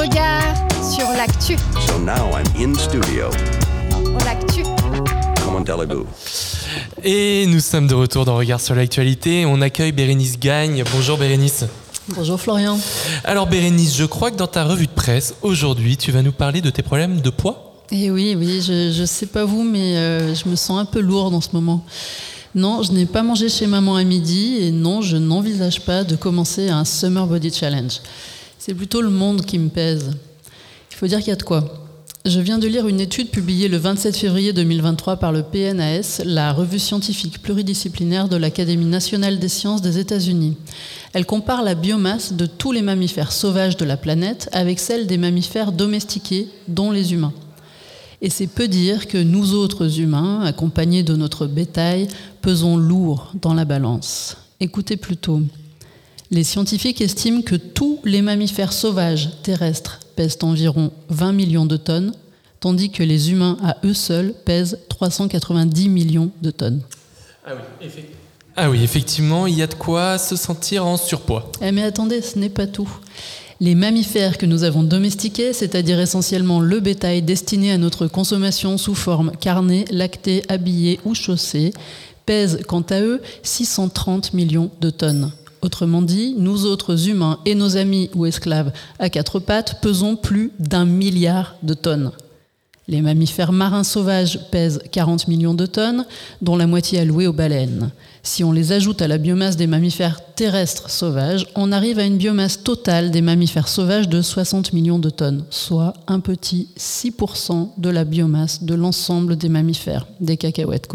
[0.02, 1.58] Regard sur l'actu.
[1.86, 3.30] So now I'm in studio.
[4.26, 4.64] L'actu.
[5.44, 6.08] Comment allez-vous
[7.04, 9.46] Et nous sommes de retour dans Regard sur l'actualité.
[9.46, 10.84] On accueille Bérénice Gagne.
[10.92, 11.66] Bonjour Bérénice.
[12.16, 12.80] Bonjour Florian.
[13.24, 16.62] Alors Bérénice, je crois que dans ta revue de presse, aujourd'hui, tu vas nous parler
[16.62, 20.34] de tes problèmes de poids Eh oui, oui, je, ne sais pas vous, mais euh,
[20.34, 21.86] je me sens un peu lourde en ce moment.
[22.56, 26.16] Non, je n'ai pas mangé chez maman à midi et non, je n'envisage pas de
[26.16, 28.02] commencer un Summer Body Challenge.
[28.64, 30.12] C'est plutôt le monde qui me pèse.
[30.92, 31.64] Il faut dire qu'il y a de quoi.
[32.26, 36.54] Je viens de lire une étude publiée le 27 février 2023 par le PNAS, la
[36.54, 40.58] revue scientifique pluridisciplinaire de l'Académie nationale des sciences des États-Unis.
[41.14, 45.18] Elle compare la biomasse de tous les mammifères sauvages de la planète avec celle des
[45.18, 47.34] mammifères domestiqués, dont les humains.
[48.22, 52.10] Et c'est peu dire que nous autres humains, accompagnés de notre bétail,
[52.44, 54.38] pesons lourd dans la balance.
[54.60, 55.42] Écoutez plutôt.
[56.34, 62.14] Les scientifiques estiment que tous les mammifères sauvages terrestres pèsent environ 20 millions de tonnes,
[62.62, 66.82] tandis que les humains à eux seuls pèsent 390 millions de tonnes.
[67.46, 67.52] Ah
[67.82, 67.90] oui,
[68.56, 71.52] ah oui, effectivement, il y a de quoi se sentir en surpoids.
[71.62, 72.90] Eh mais attendez, ce n'est pas tout.
[73.60, 78.96] Les mammifères que nous avons domestiqués, c'est-à-dire essentiellement le bétail destiné à notre consommation sous
[78.96, 81.74] forme carnée, lactée, habillée ou chaussée,
[82.26, 85.32] pèsent quant à eux 630 millions de tonnes.
[85.62, 90.52] Autrement dit, nous autres humains et nos amis ou esclaves à quatre pattes pesons plus
[90.60, 92.12] d'un milliard de tonnes.
[92.88, 96.06] Les mammifères marins sauvages pèsent 40 millions de tonnes,
[96.42, 97.92] dont la moitié allouée aux baleines.
[98.24, 102.18] Si on les ajoute à la biomasse des mammifères terrestres sauvages, on arrive à une
[102.18, 107.90] biomasse totale des mammifères sauvages de 60 millions de tonnes, soit un petit 6% de
[107.90, 110.90] la biomasse de l'ensemble des mammifères, des cacahuètes.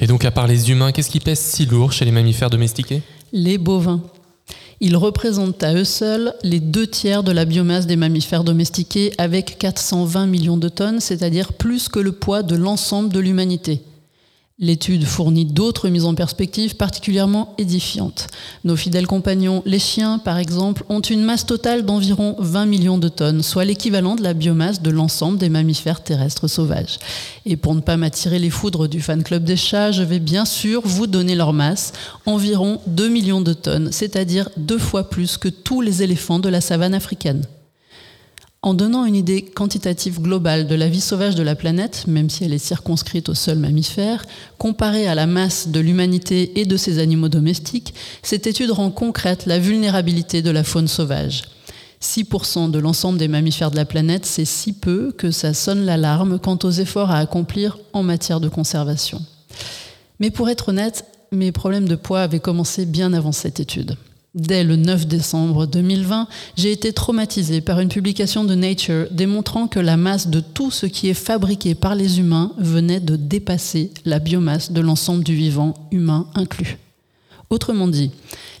[0.00, 3.02] Et donc à part les humains, qu'est-ce qui pèse si lourd chez les mammifères domestiqués?
[3.34, 4.00] Les bovins.
[4.80, 9.58] Ils représentent à eux seuls les deux tiers de la biomasse des mammifères domestiqués avec
[9.58, 13.82] 420 millions de tonnes, c'est-à-dire plus que le poids de l'ensemble de l'humanité.
[14.60, 18.28] L'étude fournit d'autres mises en perspective particulièrement édifiantes.
[18.62, 23.08] Nos fidèles compagnons, les chiens par exemple, ont une masse totale d'environ 20 millions de
[23.08, 27.00] tonnes, soit l'équivalent de la biomasse de l'ensemble des mammifères terrestres sauvages.
[27.46, 30.44] Et pour ne pas m'attirer les foudres du fan club des chats, je vais bien
[30.44, 31.92] sûr vous donner leur masse,
[32.24, 36.60] environ 2 millions de tonnes, c'est-à-dire deux fois plus que tous les éléphants de la
[36.60, 37.44] savane africaine.
[38.64, 42.44] En donnant une idée quantitative globale de la vie sauvage de la planète, même si
[42.44, 44.24] elle est circonscrite aux seuls mammifères,
[44.56, 47.92] comparée à la masse de l'humanité et de ses animaux domestiques,
[48.22, 51.42] cette étude rend concrète la vulnérabilité de la faune sauvage.
[52.00, 56.38] 6% de l'ensemble des mammifères de la planète, c'est si peu que ça sonne l'alarme
[56.38, 59.20] quant aux efforts à accomplir en matière de conservation.
[60.20, 63.98] Mais pour être honnête, mes problèmes de poids avaient commencé bien avant cette étude.
[64.34, 66.26] Dès le 9 décembre 2020,
[66.56, 70.86] j'ai été traumatisée par une publication de Nature démontrant que la masse de tout ce
[70.86, 75.74] qui est fabriqué par les humains venait de dépasser la biomasse de l'ensemble du vivant,
[75.92, 76.78] humain inclus.
[77.54, 78.10] Autrement dit,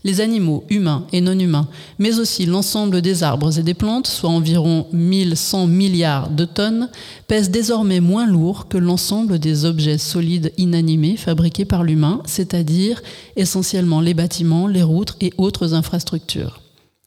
[0.04, 1.66] les animaux humains et non humains,
[1.98, 6.90] mais aussi l'ensemble des arbres et des plantes, soit environ 1100 milliards de tonnes,
[7.26, 13.02] pèsent désormais moins lourd que l'ensemble des objets solides inanimés fabriqués par l'humain, c'est-à-dire
[13.34, 16.60] essentiellement les bâtiments, les routes et autres infrastructures.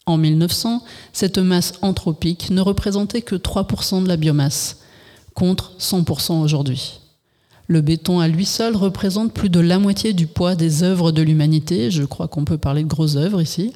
[0.05, 0.83] En 1900,
[1.13, 4.79] cette masse anthropique ne représentait que 3% de la biomasse,
[5.35, 6.99] contre 100% aujourd'hui.
[7.69, 11.21] Le béton à lui seul représente plus de la moitié du poids des œuvres de
[11.21, 13.73] l'humanité, je crois qu'on peut parler de grosses œuvres ici,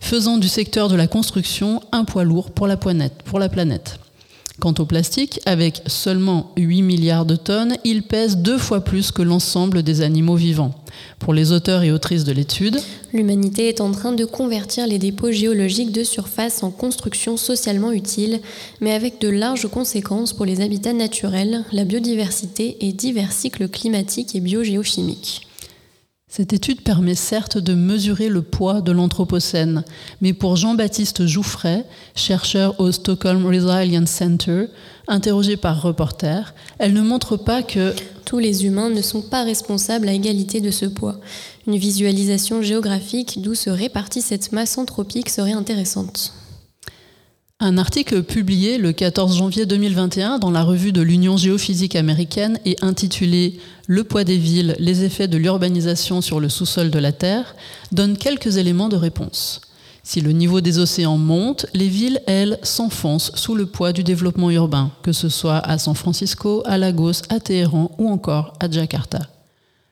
[0.00, 3.22] faisant du secteur de la construction un poids lourd pour la planète.
[3.24, 4.00] Pour la planète.
[4.60, 9.22] Quant au plastique, avec seulement 8 milliards de tonnes, il pèse deux fois plus que
[9.22, 10.74] l'ensemble des animaux vivants.
[11.20, 12.80] Pour les auteurs et autrices de l'étude,
[13.12, 18.40] L'humanité est en train de convertir les dépôts géologiques de surface en constructions socialement utiles,
[18.80, 24.34] mais avec de larges conséquences pour les habitats naturels, la biodiversité et divers cycles climatiques
[24.34, 25.47] et biogéochimiques.
[26.30, 29.82] Cette étude permet certes de mesurer le poids de l'Anthropocène,
[30.20, 34.66] mais pour Jean-Baptiste Jouffret, chercheur au Stockholm Resilience Center,
[35.08, 37.94] interrogé par Reporter, elle ne montre pas que
[38.26, 41.18] tous les humains ne sont pas responsables à égalité de ce poids.
[41.66, 46.34] Une visualisation géographique d'où se répartit cette masse anthropique serait intéressante.
[47.60, 52.76] Un article publié le 14 janvier 2021 dans la revue de l'Union géophysique américaine et
[52.82, 57.56] intitulé Le poids des villes, les effets de l'urbanisation sur le sous-sol de la Terre
[57.90, 59.60] donne quelques éléments de réponse.
[60.04, 64.52] Si le niveau des océans monte, les villes, elles, s'enfoncent sous le poids du développement
[64.52, 69.18] urbain, que ce soit à San Francisco, à Lagos, à Téhéran ou encore à Jakarta.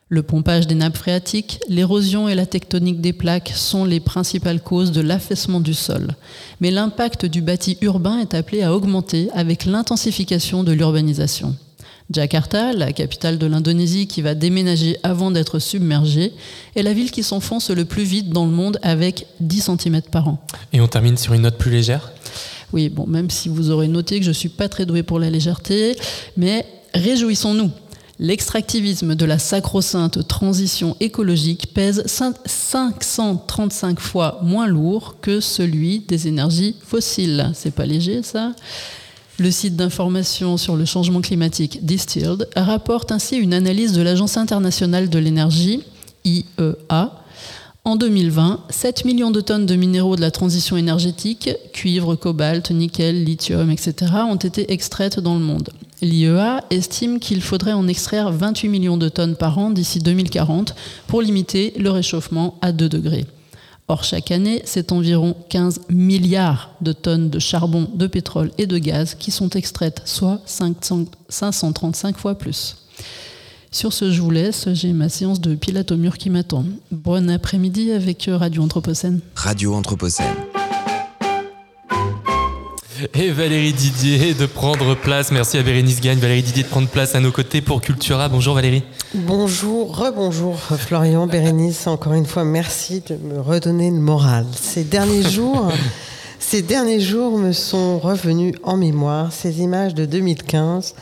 [0.09, 4.93] Le pompage des nappes phréatiques, l'érosion et la tectonique des plaques sont les principales causes
[4.93, 6.15] de l'affaissement du sol.
[6.61, 11.57] Mais l'impact du bâti urbain est appelé à augmenter avec l'intensification de l'urbanisation.
[12.09, 16.31] Jakarta, la capitale de l'Indonésie qui va déménager avant d'être submergée,
[16.77, 20.29] est la ville qui s'enfonce le plus vite dans le monde avec 10 cm par
[20.29, 20.41] an.
[20.71, 22.13] Et on termine sur une note plus légère?
[22.71, 25.19] Oui, bon, même si vous aurez noté que je ne suis pas très douée pour
[25.19, 25.97] la légèreté,
[26.37, 27.71] mais réjouissons-nous.
[28.19, 36.75] L'extractivisme de la sacro-sainte transition écologique pèse 535 fois moins lourd que celui des énergies
[36.83, 37.51] fossiles.
[37.53, 38.53] C'est pas léger ça?
[39.37, 45.09] Le site d'information sur le changement climatique Distilled rapporte ainsi une analyse de l'Agence internationale
[45.09, 45.83] de l'énergie,
[46.25, 47.11] IEA.
[47.87, 53.23] En 2020, 7 millions de tonnes de minéraux de la transition énergétique, cuivre, cobalt, nickel,
[53.23, 55.69] lithium, etc., ont été extraites dans le monde.
[56.01, 60.75] L'IEA estime qu'il faudrait en extraire 28 millions de tonnes par an d'ici 2040
[61.07, 63.25] pour limiter le réchauffement à 2 degrés.
[63.87, 68.79] Or, chaque année, c'est environ 15 milliards de tonnes de charbon, de pétrole et de
[68.79, 72.75] gaz qui sont extraites, soit 535 fois plus.
[73.71, 74.69] Sur ce, je vous laisse.
[74.73, 76.63] J'ai ma séance de pilates au mur qui m'attend.
[76.91, 79.19] Bon après-midi avec Radio Anthropocène.
[79.35, 80.25] Radio Anthropocène.
[83.13, 85.31] Et Valérie Didier de prendre place.
[85.31, 86.17] Merci à Bérénice Gagne.
[86.17, 88.29] Valérie Didier de prendre place à nos côtés pour Cultura.
[88.29, 88.83] Bonjour Valérie.
[89.13, 91.85] Bonjour, rebonjour Florian, Bérénice.
[91.87, 94.45] Encore une fois, merci de me redonner le moral.
[94.59, 95.71] Ces derniers jours,
[96.39, 100.95] ces derniers jours me sont revenus en mémoire ces images de 2015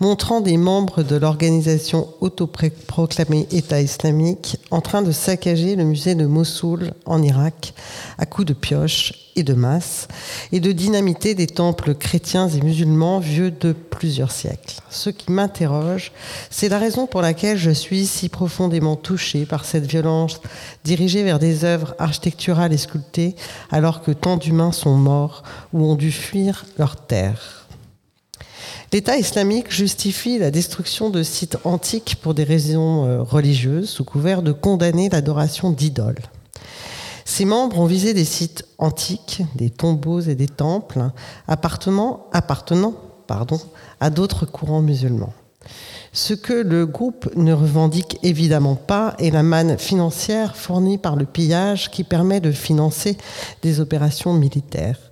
[0.00, 6.24] montrant des membres de l'organisation autoproclamée État islamique en train de saccager le musée de
[6.24, 7.74] Mossoul en Irak
[8.16, 10.08] à coups de pioches et de masse
[10.52, 14.80] et de dynamiter des temples chrétiens et musulmans vieux de plusieurs siècles.
[14.88, 16.12] Ce qui m'interroge,
[16.48, 20.40] c'est la raison pour laquelle je suis si profondément touchée par cette violence
[20.82, 23.36] dirigée vers des œuvres architecturales et sculptées
[23.70, 25.42] alors que tant d'humains sont morts
[25.74, 27.59] ou ont dû fuir leur terre.
[28.92, 34.50] L'État islamique justifie la destruction de sites antiques pour des raisons religieuses sous couvert de
[34.50, 36.18] condamner l'adoration d'idoles.
[37.24, 41.10] Ses membres ont visé des sites antiques, des tombeaux et des temples
[41.46, 42.26] appartenant,
[44.00, 45.32] à d'autres courants musulmans.
[46.12, 51.26] Ce que le groupe ne revendique évidemment pas est la manne financière fournie par le
[51.26, 53.16] pillage qui permet de financer
[53.62, 55.09] des opérations militaires.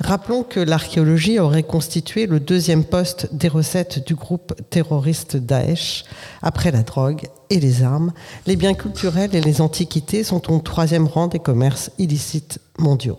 [0.00, 6.04] Rappelons que l'archéologie aurait constitué le deuxième poste des recettes du groupe terroriste Daesh.
[6.40, 8.12] Après la drogue et les armes,
[8.46, 13.18] les biens culturels et les antiquités sont au troisième rang des commerces illicites mondiaux.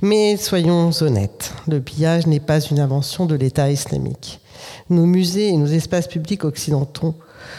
[0.00, 4.40] Mais soyons honnêtes, le pillage n'est pas une invention de l'État islamique.
[4.88, 7.14] Nos musées et nos espaces publics occidentaux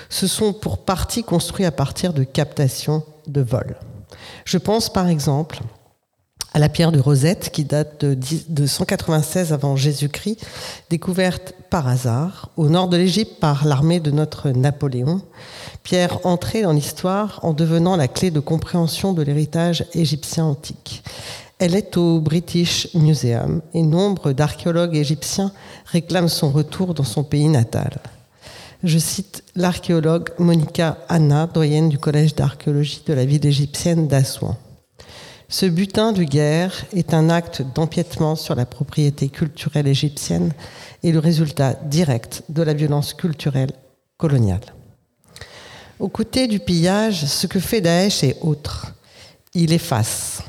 [0.09, 3.77] se sont pour partie construits à partir de captations de vols.
[4.43, 5.59] Je pense par exemple
[6.57, 10.43] à la pierre de Rosette qui date de, 196 avant Jésus-Christ,
[10.89, 15.21] découverte par hasard au nord de l'Égypte par l'armée de notre Napoléon.
[15.83, 21.03] Pierre entrée dans l'histoire en devenant la clé de compréhension de l'héritage égyptien antique.
[21.59, 25.51] Elle est au British Museum et nombre d'archéologues égyptiens
[25.85, 27.99] réclament son retour dans son pays natal.
[28.83, 34.57] Je cite l'archéologue Monica Anna, doyenne du collège d'archéologie de la ville égyptienne d'Assouan.
[35.49, 40.51] Ce butin de guerre est un acte d'empiètement sur la propriété culturelle égyptienne
[41.03, 43.71] et le résultat direct de la violence culturelle
[44.17, 44.73] coloniale.
[45.99, 48.93] Aux côtés du pillage, ce que fait Daesh est autre.
[49.53, 50.43] Il efface.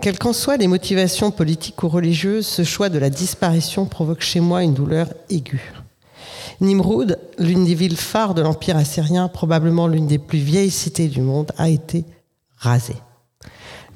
[0.00, 4.40] Quelles qu'en soient les motivations politiques ou religieuses, ce choix de la disparition provoque chez
[4.40, 5.72] moi une douleur aiguë.
[6.60, 11.22] Nimrud, l'une des villes phares de l'Empire assyrien, probablement l'une des plus vieilles cités du
[11.22, 12.04] monde, a été
[12.56, 12.96] rasée.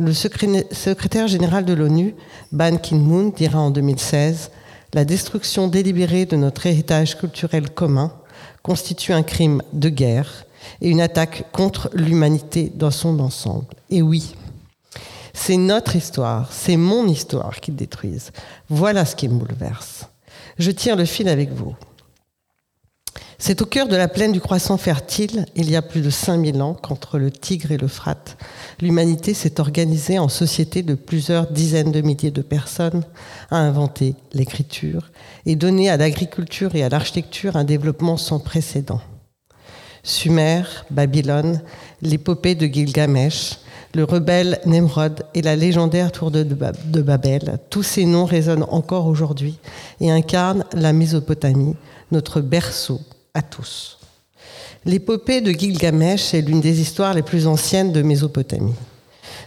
[0.01, 2.15] Le secrétaire général de l'ONU,
[2.53, 4.51] Ban Ki-moon, dira en 2016
[4.95, 8.11] La destruction délibérée de notre héritage culturel commun
[8.63, 10.47] constitue un crime de guerre
[10.81, 13.67] et une attaque contre l'humanité dans son ensemble.
[13.91, 14.35] Et oui,
[15.35, 18.33] c'est notre histoire, c'est mon histoire qu'ils détruisent.
[18.71, 20.07] Voilà ce qui me bouleverse.
[20.59, 21.75] Je tire le fil avec vous.
[23.43, 26.61] C'est au cœur de la plaine du croissant fertile, il y a plus de 5000
[26.61, 28.37] ans, qu'entre le Tigre et l'Euphrate,
[28.83, 33.03] l'humanité s'est organisée en société de plusieurs dizaines de milliers de personnes,
[33.51, 35.11] a inventé l'écriture
[35.47, 39.01] et donné à l'agriculture et à l'architecture un développement sans précédent.
[40.03, 41.63] Sumer, Babylone,
[42.03, 43.59] l'épopée de Gilgamesh,
[43.95, 46.45] le rebelle Nemrod et la légendaire tour de
[47.03, 49.59] Babel, tous ces noms résonnent encore aujourd'hui
[49.99, 51.75] et incarnent la Mésopotamie,
[52.13, 53.01] notre berceau
[53.35, 53.99] à tous.
[54.85, 58.75] L'épopée de Gilgamesh est l'une des histoires les plus anciennes de Mésopotamie.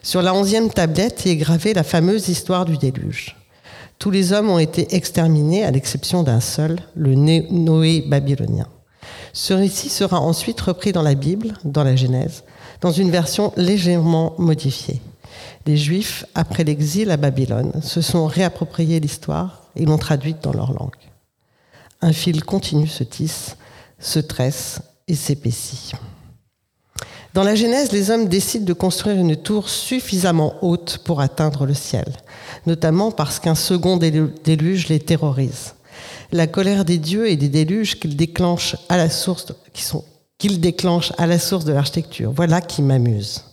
[0.03, 3.35] Sur la onzième tablette est gravée la fameuse histoire du déluge.
[3.99, 8.67] Tous les hommes ont été exterminés à l'exception d'un seul, le Noé babylonien.
[9.31, 12.43] Ce récit sera ensuite repris dans la Bible, dans la Genèse,
[12.81, 15.01] dans une version légèrement modifiée.
[15.65, 20.73] Les Juifs, après l'exil à Babylone, se sont réappropriés l'histoire et l'ont traduite dans leur
[20.73, 20.91] langue.
[22.01, 23.55] Un fil continu se tisse,
[24.03, 25.93] se tresse et s'épaissit.
[27.33, 31.73] Dans la Genèse, les hommes décident de construire une tour suffisamment haute pour atteindre le
[31.73, 32.05] ciel,
[32.67, 35.73] notamment parce qu'un second déluge les terrorise.
[36.31, 39.47] La colère des dieux et des déluges qu'ils déclenchent à la source,
[41.65, 42.31] de l'architecture.
[42.35, 43.43] Voilà qui m'amuse.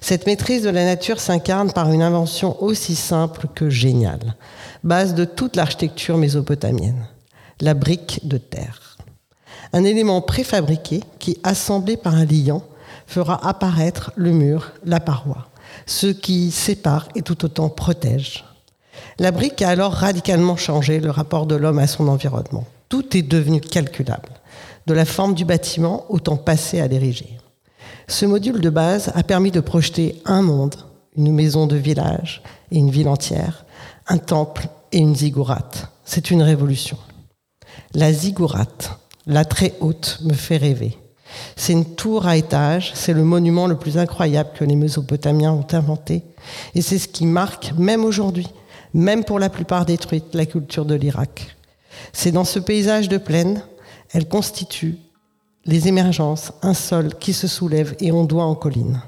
[0.00, 4.36] Cette maîtrise de la nature s'incarne par une invention aussi simple que géniale,
[4.84, 7.08] base de toute l'architecture mésopotamienne,
[7.60, 8.85] la brique de terre.
[9.72, 12.62] Un élément préfabriqué qui, assemblé par un liant,
[13.06, 15.48] fera apparaître le mur, la paroi,
[15.86, 18.44] ce qui sépare et tout autant protège.
[19.18, 22.64] La brique a alors radicalement changé le rapport de l'homme à son environnement.
[22.88, 24.28] Tout est devenu calculable
[24.86, 27.38] de la forme du bâtiment au temps passé à l'ériger.
[28.08, 30.76] Ce module de base a permis de projeter un monde,
[31.16, 33.64] une maison de village et une ville entière,
[34.06, 35.90] un temple et une ziggourate.
[36.04, 36.98] C'est une révolution.
[37.94, 38.96] La ziggourate,
[39.26, 40.98] la très haute, me fait rêver.
[41.56, 45.66] C'est une tour à étage, c'est le monument le plus incroyable que les Mésopotamiens ont
[45.72, 46.22] inventé,
[46.74, 48.48] et c'est ce qui marque, même aujourd'hui,
[48.94, 51.56] même pour la plupart détruite, la culture de l'Irak.
[52.12, 53.62] C'est dans ce paysage de plaine,
[54.12, 54.96] elle constitue
[55.64, 59.02] les émergences, un sol qui se soulève et ondoie en colline.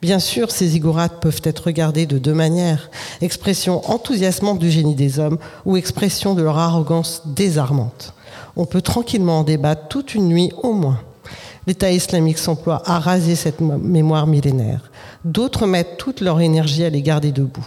[0.00, 2.90] Bien sûr, ces ziggourats peuvent être regardés de deux manières,
[3.20, 8.14] expression enthousiasmante du génie des hommes ou expression de leur arrogance désarmante.
[8.56, 11.00] On peut tranquillement en débattre toute une nuit au moins.
[11.66, 14.90] L'État islamique s'emploie à raser cette mémoire millénaire.
[15.24, 17.66] D'autres mettent toute leur énergie à les garder debout.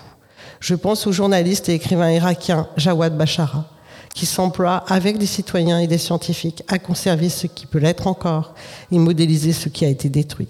[0.60, 3.66] Je pense au journaliste et écrivain irakien Jawad Bashara,
[4.14, 8.54] qui s'emploie avec des citoyens et des scientifiques à conserver ce qui peut l'être encore
[8.92, 10.50] et modéliser ce qui a été détruit.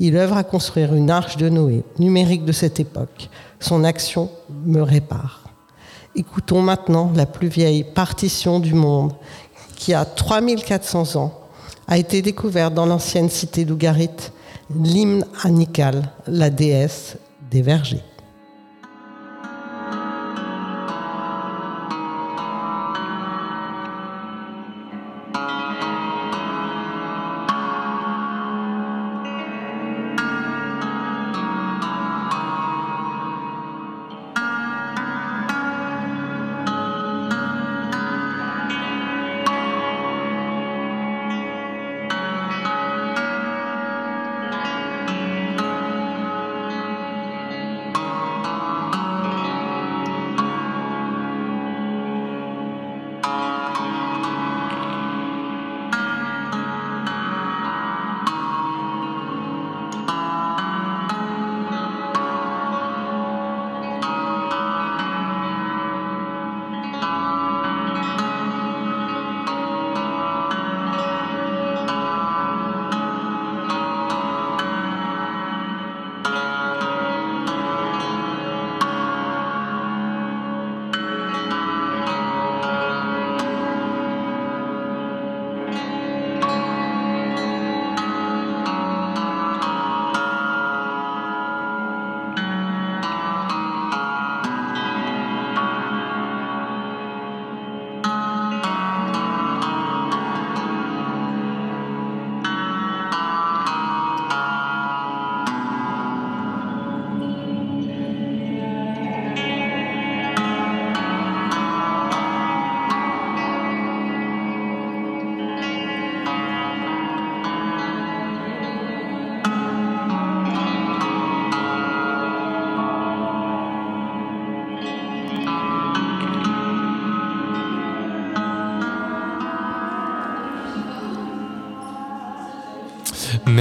[0.00, 3.28] Il œuvre à construire une arche de Noé numérique de cette époque.
[3.60, 4.30] Son action
[4.64, 5.44] me répare.
[6.16, 9.12] Écoutons maintenant la plus vieille partition du monde
[9.78, 11.32] qui a 3400 ans
[11.86, 14.10] a été découverte dans l'ancienne cité d'Ougarit,
[14.74, 15.48] l'hymne à
[16.26, 17.16] la déesse
[17.50, 18.02] des vergers.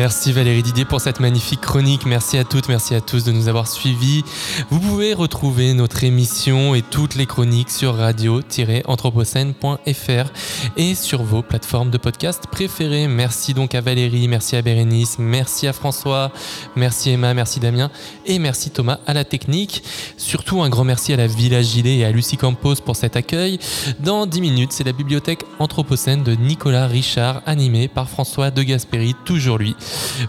[0.07, 2.05] Merci Valérie Didier pour cette magnifique chronique.
[2.05, 4.23] Merci à toutes, merci à tous de nous avoir suivis.
[4.69, 10.31] Vous pouvez retrouver notre émission et toutes les chroniques sur radio-anthropocène.fr
[10.77, 13.09] et sur vos plateformes de podcast préférées.
[13.09, 16.31] Merci donc à Valérie, merci à Bérénice, merci à François,
[16.77, 17.91] merci Emma, merci Damien
[18.25, 19.83] et merci Thomas à la technique.
[20.15, 23.59] Surtout un grand merci à la Villa Gilet et à Lucie Campos pour cet accueil.
[23.99, 29.13] Dans 10 minutes, c'est la bibliothèque Anthropocène de Nicolas Richard, animée par François de Gasperi,
[29.25, 29.75] toujours lui.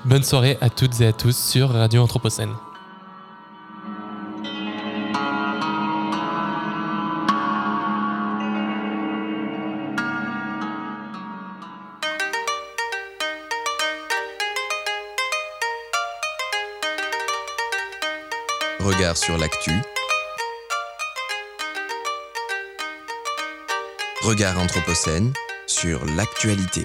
[0.05, 2.55] Bonne soirée à toutes et à tous sur Radio Anthropocène.
[18.81, 19.73] Regard sur l'actu.
[24.23, 25.33] Regard Anthropocène
[25.67, 26.85] sur l'actualité.